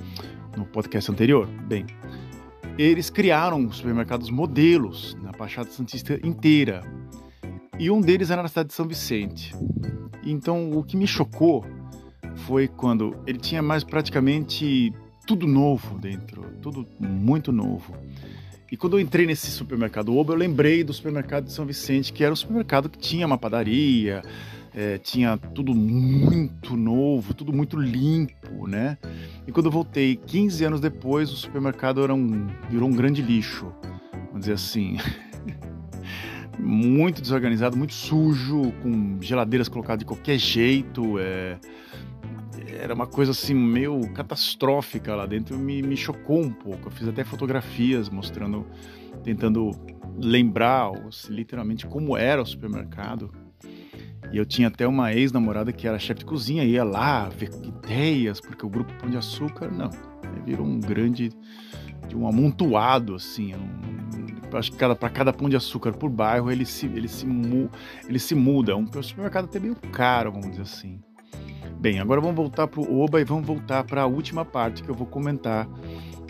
no 0.56 0.64
podcast 0.66 1.10
anterior? 1.10 1.46
Bem, 1.66 1.86
eles 2.78 3.10
criaram 3.10 3.70
supermercados 3.70 4.30
modelos 4.30 5.16
na 5.22 5.32
Baixada 5.32 5.70
Santista 5.70 6.18
inteira. 6.24 6.82
E 7.78 7.90
um 7.90 8.00
deles 8.00 8.30
era 8.30 8.42
na 8.42 8.48
cidade 8.48 8.68
de 8.68 8.74
São 8.74 8.86
Vicente. 8.86 9.54
Então, 10.24 10.70
o 10.72 10.82
que 10.82 10.96
me 10.96 11.06
chocou 11.06 11.64
foi 12.46 12.68
quando 12.68 13.16
ele 13.26 13.38
tinha 13.38 13.62
mais 13.62 13.84
praticamente 13.84 14.92
tudo 15.26 15.46
novo 15.46 15.98
dentro, 15.98 16.42
tudo 16.60 16.86
muito 16.98 17.52
novo. 17.52 17.94
E 18.70 18.76
quando 18.76 18.96
eu 18.96 19.00
entrei 19.00 19.26
nesse 19.26 19.50
supermercado 19.50 20.16
Oba, 20.16 20.32
eu 20.32 20.36
lembrei 20.36 20.82
do 20.82 20.92
supermercado 20.92 21.44
de 21.44 21.52
São 21.52 21.64
Vicente, 21.64 22.12
que 22.12 22.24
era 22.24 22.32
um 22.32 22.36
supermercado 22.36 22.88
que 22.88 22.98
tinha 22.98 23.26
uma 23.26 23.38
padaria, 23.38 24.22
é, 24.74 24.98
tinha 24.98 25.36
tudo 25.36 25.72
muito 25.74 26.76
novo, 26.76 27.32
tudo 27.32 27.52
muito 27.52 27.78
limpo, 27.78 28.66
né? 28.66 28.98
E 29.46 29.52
quando 29.52 29.66
eu 29.66 29.72
voltei 29.72 30.16
15 30.16 30.64
anos 30.64 30.80
depois, 30.80 31.30
o 31.30 31.36
supermercado 31.36 32.02
era 32.02 32.12
um, 32.12 32.48
virou 32.68 32.88
um 32.88 32.92
grande 32.92 33.22
lixo, 33.22 33.72
vamos 34.12 34.40
dizer 34.40 34.54
assim. 34.54 34.96
muito 36.58 37.22
desorganizado, 37.22 37.76
muito 37.76 37.94
sujo, 37.94 38.72
com 38.82 39.18
geladeiras 39.20 39.68
colocadas 39.68 40.00
de 40.00 40.04
qualquer 40.04 40.38
jeito. 40.38 41.18
É, 41.20 41.56
era 42.80 42.94
uma 42.94 43.06
coisa 43.06 43.30
assim 43.30 43.54
meio 43.54 44.00
catastrófica 44.12 45.14
lá 45.14 45.26
dentro. 45.26 45.56
Me, 45.56 45.82
me 45.82 45.96
chocou 45.96 46.40
um 46.40 46.50
pouco. 46.50 46.88
Eu 46.88 46.90
fiz 46.90 47.06
até 47.06 47.22
fotografias 47.22 48.08
mostrando, 48.08 48.66
tentando 49.22 49.70
lembrar 50.16 50.90
literalmente 51.28 51.86
como 51.86 52.16
era 52.16 52.42
o 52.42 52.46
supermercado. 52.46 53.43
E 54.34 54.36
eu 54.36 54.44
tinha 54.44 54.66
até 54.66 54.84
uma 54.84 55.14
ex-namorada 55.14 55.72
que 55.72 55.86
era 55.86 55.96
chefe 55.96 56.18
de 56.18 56.24
cozinha, 56.24 56.64
ia 56.64 56.82
lá 56.82 57.28
ver 57.28 57.52
ideias, 57.62 58.40
porque 58.40 58.66
o 58.66 58.68
grupo 58.68 58.92
Pão 58.94 59.08
de 59.08 59.16
Açúcar, 59.16 59.70
não, 59.70 59.90
virou 60.44 60.66
um 60.66 60.80
grande, 60.80 61.30
um 62.12 62.26
amontoado, 62.26 63.14
assim, 63.14 63.54
um, 63.54 64.56
acho 64.58 64.72
que 64.72 64.76
cada, 64.76 64.96
para 64.96 65.08
cada 65.08 65.32
pão 65.32 65.48
de 65.48 65.54
açúcar 65.54 65.92
por 65.92 66.10
bairro 66.10 66.50
ele 66.50 66.64
se, 66.64 66.86
ele 66.86 67.06
se, 67.06 67.24
ele 68.08 68.18
se 68.18 68.34
muda. 68.34 68.72
É 68.72 68.74
um 68.74 68.88
supermercado 69.00 69.44
até 69.44 69.60
meio 69.60 69.76
caro, 69.92 70.32
vamos 70.32 70.50
dizer 70.50 70.62
assim. 70.62 70.98
Bem, 71.78 72.00
agora 72.00 72.20
vamos 72.20 72.34
voltar 72.34 72.66
para 72.66 72.80
o 72.80 73.00
Oba 73.00 73.20
e 73.20 73.24
vamos 73.24 73.46
voltar 73.46 73.84
para 73.84 74.02
a 74.02 74.06
última 74.06 74.44
parte 74.44 74.82
que 74.82 74.88
eu 74.88 74.96
vou 74.96 75.06
comentar 75.06 75.68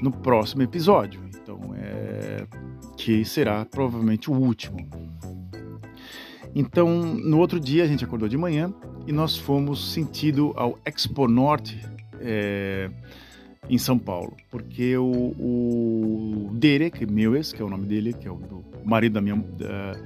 no 0.03 0.11
próximo 0.11 0.61
episódio. 0.61 1.23
Então, 1.35 1.59
é, 1.75 2.47
que 2.99 3.25
será 3.25 3.65
provavelmente 3.65 4.31
o 4.31 4.35
último. 4.35 5.04
Então, 6.55 7.03
no 7.03 7.39
outro 7.39 7.59
dia 7.59 7.83
a 7.83 7.87
gente 7.87 8.05
acordou 8.05 8.29
de 8.29 8.37
manhã 8.37 8.73
e 9.07 9.13
nós 9.13 9.37
fomos 9.37 9.93
sentido 9.93 10.53
ao 10.57 10.79
Expo 10.85 11.27
Norte. 11.27 11.81
É, 12.21 12.91
em 13.69 13.79
São 13.79 13.99
Paulo, 13.99 14.37
porque 14.51 14.97
o, 14.97 15.35
o 15.39 16.51
Derek 16.55 17.07
Mewes, 17.07 17.53
que 17.53 17.63
é 17.63 17.65
o 17.65 17.71
nome 17.71 17.87
dele, 17.87 18.13
que 18.13 18.29
é 18.29 18.31
o 18.31 18.65
marido 18.85 19.15
da 19.15 19.21
minha, 19.21 19.37
da, 19.37 19.97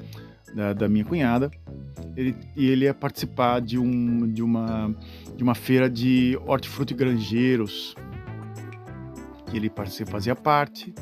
da, 0.54 0.72
da 0.72 0.88
minha 0.88 1.04
cunhada, 1.04 1.50
ele, 2.16 2.36
ele 2.56 2.84
ia 2.84 2.94
participar 2.94 3.60
de, 3.60 3.78
um, 3.78 4.28
de, 4.28 4.42
uma, 4.42 4.94
de 5.36 5.42
uma 5.42 5.54
feira 5.54 5.88
de 5.90 6.38
hortifruti 6.46 6.94
granjeiros, 6.94 7.94
que 9.46 9.56
ele 9.56 9.70
fazia 10.06 10.36
parte, 10.36 10.94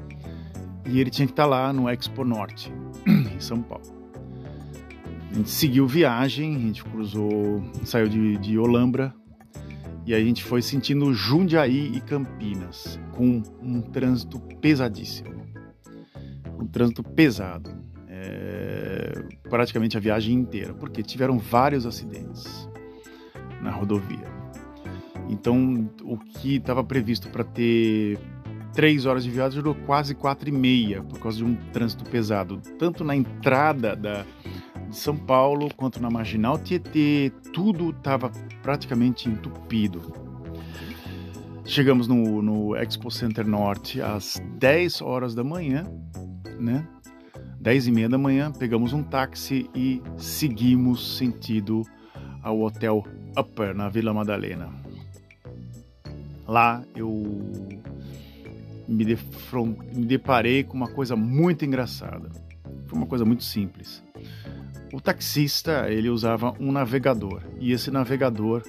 e 0.87 1.01
ele 1.01 1.11
tinha 1.11 1.27
que 1.27 1.33
estar 1.33 1.47
lá 1.47 1.73
no 1.73 1.91
Expo 1.91 2.25
Norte, 2.25 2.73
em 3.07 3.41
São 3.41 3.61
Paulo. 3.61 3.96
A 5.31 5.35
gente 5.35 5.51
seguiu 5.51 5.87
viagem, 5.87 6.57
a 6.57 6.59
gente 6.59 6.85
cruzou, 6.85 7.63
saiu 7.85 8.09
de, 8.09 8.39
de 8.39 8.59
Olambra, 8.59 9.15
e 10.07 10.15
a 10.15 10.21
gente 10.21 10.45
foi 10.45 10.63
sentindo 10.63 11.13
Jundiaí 11.13 11.93
e 11.95 12.01
Campinas, 12.01 12.99
com 13.13 13.43
um 13.61 13.81
trânsito 13.81 14.39
pesadíssimo. 14.61 15.35
Um 16.59 16.67
trânsito 16.67 17.03
pesado. 17.03 17.71
É, 18.09 19.25
praticamente 19.51 19.97
a 19.97 20.01
viagem 20.01 20.35
inteira, 20.35 20.73
porque 20.73 21.03
tiveram 21.03 21.39
vários 21.39 21.85
acidentes 21.85 22.69
na 23.61 23.71
rodovia. 23.71 24.27
Então, 25.29 25.91
o 26.03 26.17
que 26.17 26.57
estava 26.57 26.85
previsto 26.85 27.29
para 27.29 27.43
ter 27.43 28.19
três 28.73 29.07
horas 29.07 29.25
de 29.25 29.31
viagem 29.31 29.61
durou 29.61 29.75
quase 29.87 30.15
quatro 30.15 30.49
e 30.49 30.53
meia, 30.53 31.03
por 31.03 31.19
causa 31.19 31.39
de 31.39 31.45
um 31.45 31.57
trânsito 31.73 32.05
pesado, 32.05 32.61
tanto 32.79 33.03
na 33.03 33.17
entrada 33.17 33.97
da, 33.97 34.25
de 34.97 35.03
São 35.03 35.15
Paulo 35.15 35.69
quanto 35.77 36.01
na 36.01 36.09
Marginal 36.09 36.59
Tietê, 36.59 37.31
tudo 37.53 37.91
estava 37.91 38.31
praticamente 38.63 39.29
entupido. 39.29 40.01
Chegamos 41.67 42.09
no, 42.09 42.41
no 42.41 42.75
Expo 42.75 43.11
Center 43.11 43.47
Norte 43.47 44.01
às 44.01 44.41
10 44.59 45.03
horas 45.03 45.35
da 45.35 45.45
manhã, 45.45 45.85
né? 46.59 46.89
10 47.61 47.89
e 47.89 47.93
meia 47.93 48.09
da 48.09 48.17
manhã, 48.17 48.51
pegamos 48.51 48.95
um 48.95 49.03
táxi 49.03 49.69
e 49.75 50.01
seguimos 50.17 51.19
sentido 51.19 51.83
ao 52.43 52.63
Hotel 52.63 53.05
Upper, 53.39 53.75
na 53.75 53.91
Vila 53.91 54.15
Madalena. 54.15 54.71
Lá 56.47 56.83
eu 56.95 57.11
me, 58.89 59.05
me 59.05 60.07
deparei 60.07 60.65
com 60.65 60.75
uma 60.75 60.89
coisa 60.89 61.15
muito 61.15 61.67
engraçada. 61.67 62.31
Foi 62.87 62.97
uma 62.97 63.07
coisa 63.07 63.27
muito 63.27 63.45
simples. 63.45 64.03
O 64.97 65.01
taxista, 65.01 65.91
ele 65.91 66.09
usava 66.09 66.55
um 66.59 66.73
navegador, 66.73 67.43
e 67.61 67.71
esse 67.71 67.91
navegador 67.91 68.63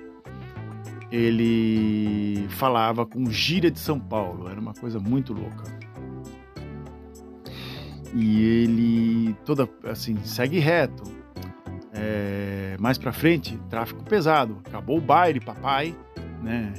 ele 1.10 2.46
falava 2.50 3.06
com 3.06 3.32
gíria 3.32 3.72
de 3.72 3.80
São 3.80 3.98
Paulo, 3.98 4.50
era 4.50 4.60
uma 4.60 4.74
coisa 4.74 5.00
muito 5.00 5.32
louca. 5.32 5.64
E 8.14 8.44
ele 8.44 9.38
toda 9.46 9.70
assim, 9.86 10.18
segue 10.26 10.60
reto. 10.60 11.04
É, 11.94 12.76
mais 12.78 12.98
para 12.98 13.14
frente, 13.14 13.58
tráfico 13.70 14.04
pesado. 14.04 14.58
Acabou 14.68 14.98
o 14.98 15.02
baile, 15.02 15.40
papai, 15.40 15.96
né? 16.44 16.74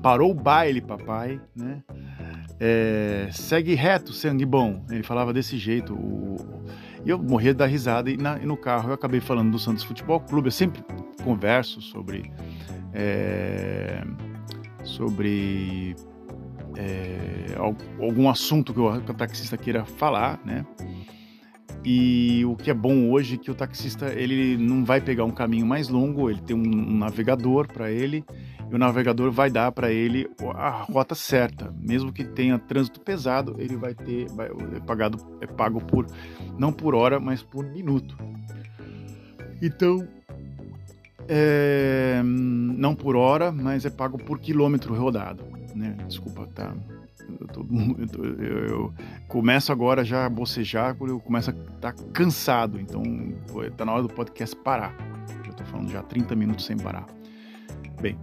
Parou 0.00 0.30
o 0.30 0.34
baile, 0.34 0.80
papai, 0.80 1.40
né? 1.56 1.82
É, 2.60 3.30
segue 3.32 3.74
reto, 3.74 4.12
sangue 4.12 4.46
bom. 4.46 4.84
Ele 4.88 5.02
falava 5.02 5.32
desse 5.32 5.58
jeito. 5.58 5.92
O, 5.92 6.36
e 7.04 7.10
eu 7.10 7.18
morria 7.18 7.54
da 7.54 7.66
risada. 7.66 8.10
E, 8.10 8.16
na, 8.16 8.38
e, 8.38 8.46
no 8.46 8.56
carro 8.56 8.90
eu 8.90 8.94
acabei 8.94 9.20
falando 9.20 9.50
do 9.50 9.58
Santos 9.58 9.84
Futebol 9.84 10.20
Clube. 10.20 10.48
Eu 10.48 10.52
sempre 10.52 10.82
converso 11.22 11.80
sobre. 11.80 12.30
É, 12.92 14.02
sobre 14.82 15.94
é, 16.76 17.54
algum 17.98 18.28
assunto 18.28 18.72
que 18.72 18.80
o, 18.80 19.14
taxista 19.14 19.56
queira 19.56 19.84
falar, 19.84 20.40
né? 20.44 20.64
E 21.84 22.44
o 22.44 22.56
que 22.56 22.70
é 22.70 22.74
bom 22.74 23.10
hoje 23.10 23.34
é 23.34 23.38
que 23.38 23.50
o 23.50 23.54
taxista 23.54 24.12
ele 24.12 24.56
não 24.56 24.84
vai 24.84 25.00
pegar 25.00 25.24
um 25.24 25.30
caminho 25.30 25.66
mais 25.66 25.88
longo, 25.88 26.28
ele 26.28 26.40
tem 26.40 26.54
um 26.54 26.98
navegador 26.98 27.66
para 27.68 27.90
ele 27.90 28.24
e 28.70 28.74
o 28.74 28.78
navegador 28.78 29.30
vai 29.32 29.50
dar 29.50 29.72
para 29.72 29.90
ele 29.90 30.30
a 30.54 30.70
rota 30.70 31.14
certa, 31.14 31.74
mesmo 31.80 32.12
que 32.12 32.24
tenha 32.24 32.58
trânsito 32.58 33.00
pesado, 33.00 33.56
ele 33.58 33.76
vai 33.76 33.94
ter 33.94 34.28
vai, 34.30 34.48
é 34.48 34.80
pagado 34.80 35.18
é 35.40 35.46
pago 35.46 35.80
por 35.80 36.06
não 36.56 36.72
por 36.72 36.94
hora, 36.94 37.18
mas 37.18 37.42
por 37.42 37.64
minuto. 37.64 38.16
Então 39.60 40.06
é, 41.28 42.20
não 42.24 42.94
por 42.94 43.16
hora, 43.16 43.50
mas 43.50 43.84
é 43.84 43.90
pago 43.90 44.18
por 44.18 44.38
quilômetro 44.38 44.94
rodado, 44.94 45.44
né? 45.74 45.96
Desculpa, 46.06 46.46
tá? 46.54 46.74
Eu, 47.40 47.46
tô, 47.46 47.60
eu, 47.98 48.06
tô, 48.08 48.24
eu, 48.24 48.58
eu, 48.68 48.94
começo 49.28 49.70
agora 49.70 50.04
já 50.04 50.26
a 50.26 50.28
bocejar 50.28 50.96
eu 51.00 51.20
começo 51.20 51.50
a 51.50 51.52
estar 51.52 51.92
tá 51.92 52.04
cansado, 52.12 52.80
então 52.80 53.02
tá 53.76 53.84
na 53.84 53.92
hora 53.92 54.02
do 54.02 54.08
podcast 54.08 54.56
parar. 54.56 54.94
Já 55.44 55.52
tô 55.52 55.64
falando 55.64 55.90
já 55.90 56.02
30 56.02 56.34
minutos 56.34 56.66
sem 56.66 56.76
parar. 56.76 57.06
Bem, 58.00 58.18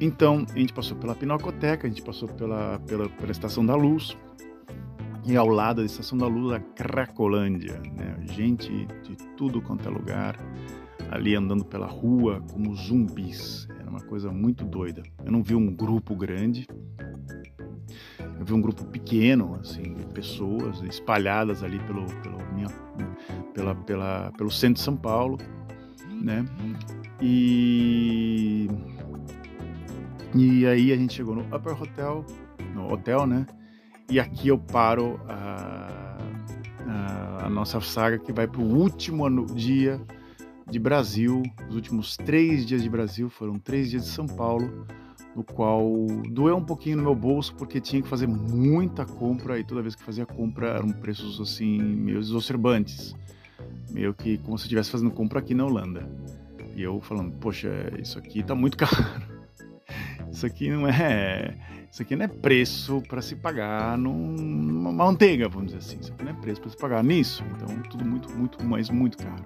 então, 0.00 0.46
a 0.54 0.58
gente 0.58 0.72
passou 0.72 0.96
pela 0.96 1.14
Pinacoteca, 1.14 1.86
a 1.86 1.90
gente 1.90 2.02
passou 2.02 2.28
pela, 2.28 2.78
pela, 2.80 3.08
pela 3.08 3.30
Estação 3.30 3.64
da 3.64 3.74
Luz, 3.74 4.16
e 5.26 5.36
ao 5.36 5.46
lado 5.46 5.76
da 5.76 5.86
Estação 5.86 6.16
da 6.16 6.26
Luz, 6.26 6.52
a 6.52 6.60
Cracolândia, 6.60 7.80
né? 7.96 8.16
gente 8.32 8.86
de 9.02 9.16
tudo 9.36 9.60
quanto 9.60 9.86
é 9.86 9.90
lugar, 9.90 10.38
ali 11.10 11.34
andando 11.34 11.64
pela 11.64 11.86
rua 11.86 12.42
como 12.50 12.74
zumbis. 12.74 13.68
Era 13.78 13.90
uma 13.90 14.00
coisa 14.00 14.30
muito 14.30 14.64
doida. 14.64 15.02
Eu 15.24 15.30
não 15.30 15.42
vi 15.42 15.54
um 15.54 15.74
grupo 15.74 16.14
grande, 16.14 16.66
eu 18.38 18.44
vi 18.44 18.54
um 18.54 18.60
grupo 18.62 18.84
pequeno, 18.86 19.58
assim, 19.60 19.94
de 19.94 20.06
pessoas 20.06 20.80
espalhadas 20.82 21.62
ali 21.62 21.78
pelo, 21.80 22.06
pelo, 22.22 22.38
minha, 22.54 22.68
pela, 23.52 23.74
pela, 23.74 24.32
pelo 24.36 24.50
centro 24.50 24.74
de 24.76 24.80
São 24.80 24.96
Paulo, 24.96 25.36
né? 26.10 26.44
E, 27.20 28.66
e 30.34 30.66
aí 30.66 30.92
a 30.92 30.96
gente 30.96 31.14
chegou 31.14 31.34
no 31.34 31.42
Upper 31.54 31.80
Hotel, 31.82 32.24
no 32.74 32.92
hotel, 32.92 33.26
né? 33.26 33.46
E 34.08 34.18
aqui 34.18 34.48
eu 34.48 34.58
paro 34.58 35.20
a, 35.28 36.18
a, 36.86 37.46
a 37.46 37.50
nossa 37.50 37.80
saga 37.80 38.18
que 38.18 38.32
vai 38.32 38.46
para 38.46 38.60
o 38.60 38.64
último 38.64 39.46
dia 39.46 40.00
de 40.68 40.78
Brasil. 40.78 41.42
Os 41.68 41.74
últimos 41.74 42.16
três 42.16 42.64
dias 42.64 42.82
de 42.82 42.88
Brasil 42.88 43.28
foram 43.28 43.58
três 43.58 43.90
dias 43.90 44.04
de 44.04 44.10
São 44.10 44.26
Paulo 44.26 44.86
no 45.34 45.44
qual 45.44 45.84
doeu 46.28 46.56
um 46.56 46.64
pouquinho 46.64 46.96
no 46.96 47.04
meu 47.04 47.14
bolso 47.14 47.54
porque 47.54 47.80
tinha 47.80 48.02
que 48.02 48.08
fazer 48.08 48.26
muita 48.26 49.04
compra 49.04 49.58
e 49.58 49.64
toda 49.64 49.80
vez 49.80 49.94
que 49.94 50.02
fazia 50.02 50.26
compra 50.26 50.70
eram 50.70 50.90
preços 50.90 51.40
assim 51.40 51.80
meio 51.80 52.18
exacerbantes, 52.18 53.14
meio 53.90 54.12
que 54.12 54.38
como 54.38 54.58
se 54.58 54.64
estivesse 54.64 54.90
fazendo 54.90 55.10
compra 55.10 55.38
aqui 55.38 55.54
na 55.54 55.64
Holanda. 55.64 56.08
E 56.74 56.82
eu 56.82 57.00
falando, 57.00 57.32
poxa, 57.38 57.68
isso 58.00 58.18
aqui 58.18 58.42
tá 58.42 58.54
muito 58.54 58.76
caro. 58.78 59.29
Isso 60.32 60.46
aqui 60.46 60.70
não 60.70 60.86
é, 60.86 61.54
isso 61.90 62.02
aqui 62.02 62.14
não 62.14 62.24
é 62.24 62.28
preço 62.28 63.02
para 63.08 63.20
se 63.20 63.34
pagar 63.36 63.98
numa 63.98 64.92
manteiga, 64.92 65.48
vamos 65.48 65.72
dizer 65.72 65.78
assim. 65.78 65.98
Isso 66.00 66.12
aqui 66.12 66.24
não 66.24 66.32
é 66.32 66.34
preço 66.34 66.60
para 66.60 66.70
se 66.70 66.76
pagar 66.76 67.02
nisso. 67.02 67.44
Então 67.56 67.82
tudo 67.82 68.04
muito, 68.04 68.30
muito, 68.30 68.64
mas 68.64 68.88
muito 68.90 69.18
caro. 69.18 69.44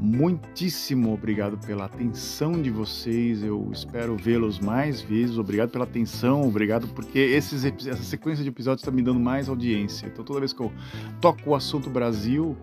Muitíssimo 0.00 1.14
obrigado 1.14 1.56
pela 1.56 1.86
atenção 1.86 2.60
de 2.60 2.70
vocês. 2.70 3.42
Eu 3.42 3.70
espero 3.72 4.16
vê-los 4.16 4.58
mais 4.58 5.00
vezes. 5.00 5.38
Obrigado 5.38 5.70
pela 5.70 5.84
atenção, 5.84 6.42
obrigado 6.42 6.88
porque 6.88 7.18
esses, 7.18 7.64
essa 7.64 8.02
sequência 8.02 8.42
de 8.42 8.50
episódios 8.50 8.82
está 8.82 8.90
me 8.90 9.02
dando 9.02 9.20
mais 9.20 9.48
audiência. 9.48 10.06
Então, 10.06 10.24
toda 10.24 10.40
vez 10.40 10.52
que 10.52 10.60
eu 10.60 10.72
toco 11.20 11.50
o 11.50 11.54
assunto 11.54 11.88
Brasil, 11.88 12.56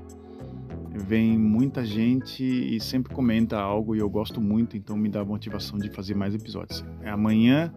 vem 0.93 1.37
muita 1.37 1.85
gente 1.85 2.43
e 2.43 2.79
sempre 2.79 3.13
comenta 3.13 3.57
algo 3.57 3.95
e 3.95 3.99
eu 3.99 4.09
gosto 4.09 4.41
muito, 4.41 4.75
então 4.75 4.97
me 4.97 5.09
dá 5.09 5.23
motivação 5.23 5.77
de 5.77 5.89
fazer 5.89 6.15
mais 6.15 6.35
episódios. 6.35 6.83
Amanhã 7.05 7.73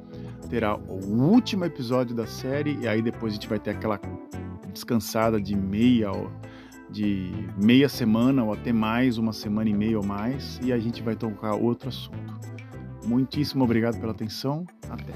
terá 0.51 0.77
o 0.77 1.23
último 1.23 1.65
episódio 1.65 2.15
da 2.15 2.27
série 2.27 2.77
e 2.81 2.89
aí 2.89 3.01
depois 3.01 3.33
a 3.33 3.35
gente 3.35 3.49
vai 3.49 3.59
ter 3.59 3.71
aquela 3.71 4.01
descansada 4.73 5.41
de 5.41 5.57
meia 5.57 6.11
de 6.91 7.33
meia 7.57 7.89
semana 7.89 8.45
ou 8.45 8.53
até 8.53 8.73
mais, 8.73 9.19
uma 9.19 9.33
semana 9.33 9.69
e 9.69 9.75
meia 9.75 9.99
ou 9.99 10.05
mais, 10.05 10.61
e 10.63 10.73
a 10.73 10.79
gente 10.79 11.03
vai 11.03 11.17
tocar 11.17 11.55
outro 11.55 11.89
assunto. 11.89 12.39
Muitíssimo 13.05 13.65
obrigado 13.65 13.99
pela 13.99 14.13
atenção. 14.13 14.65
Até. 14.89 15.13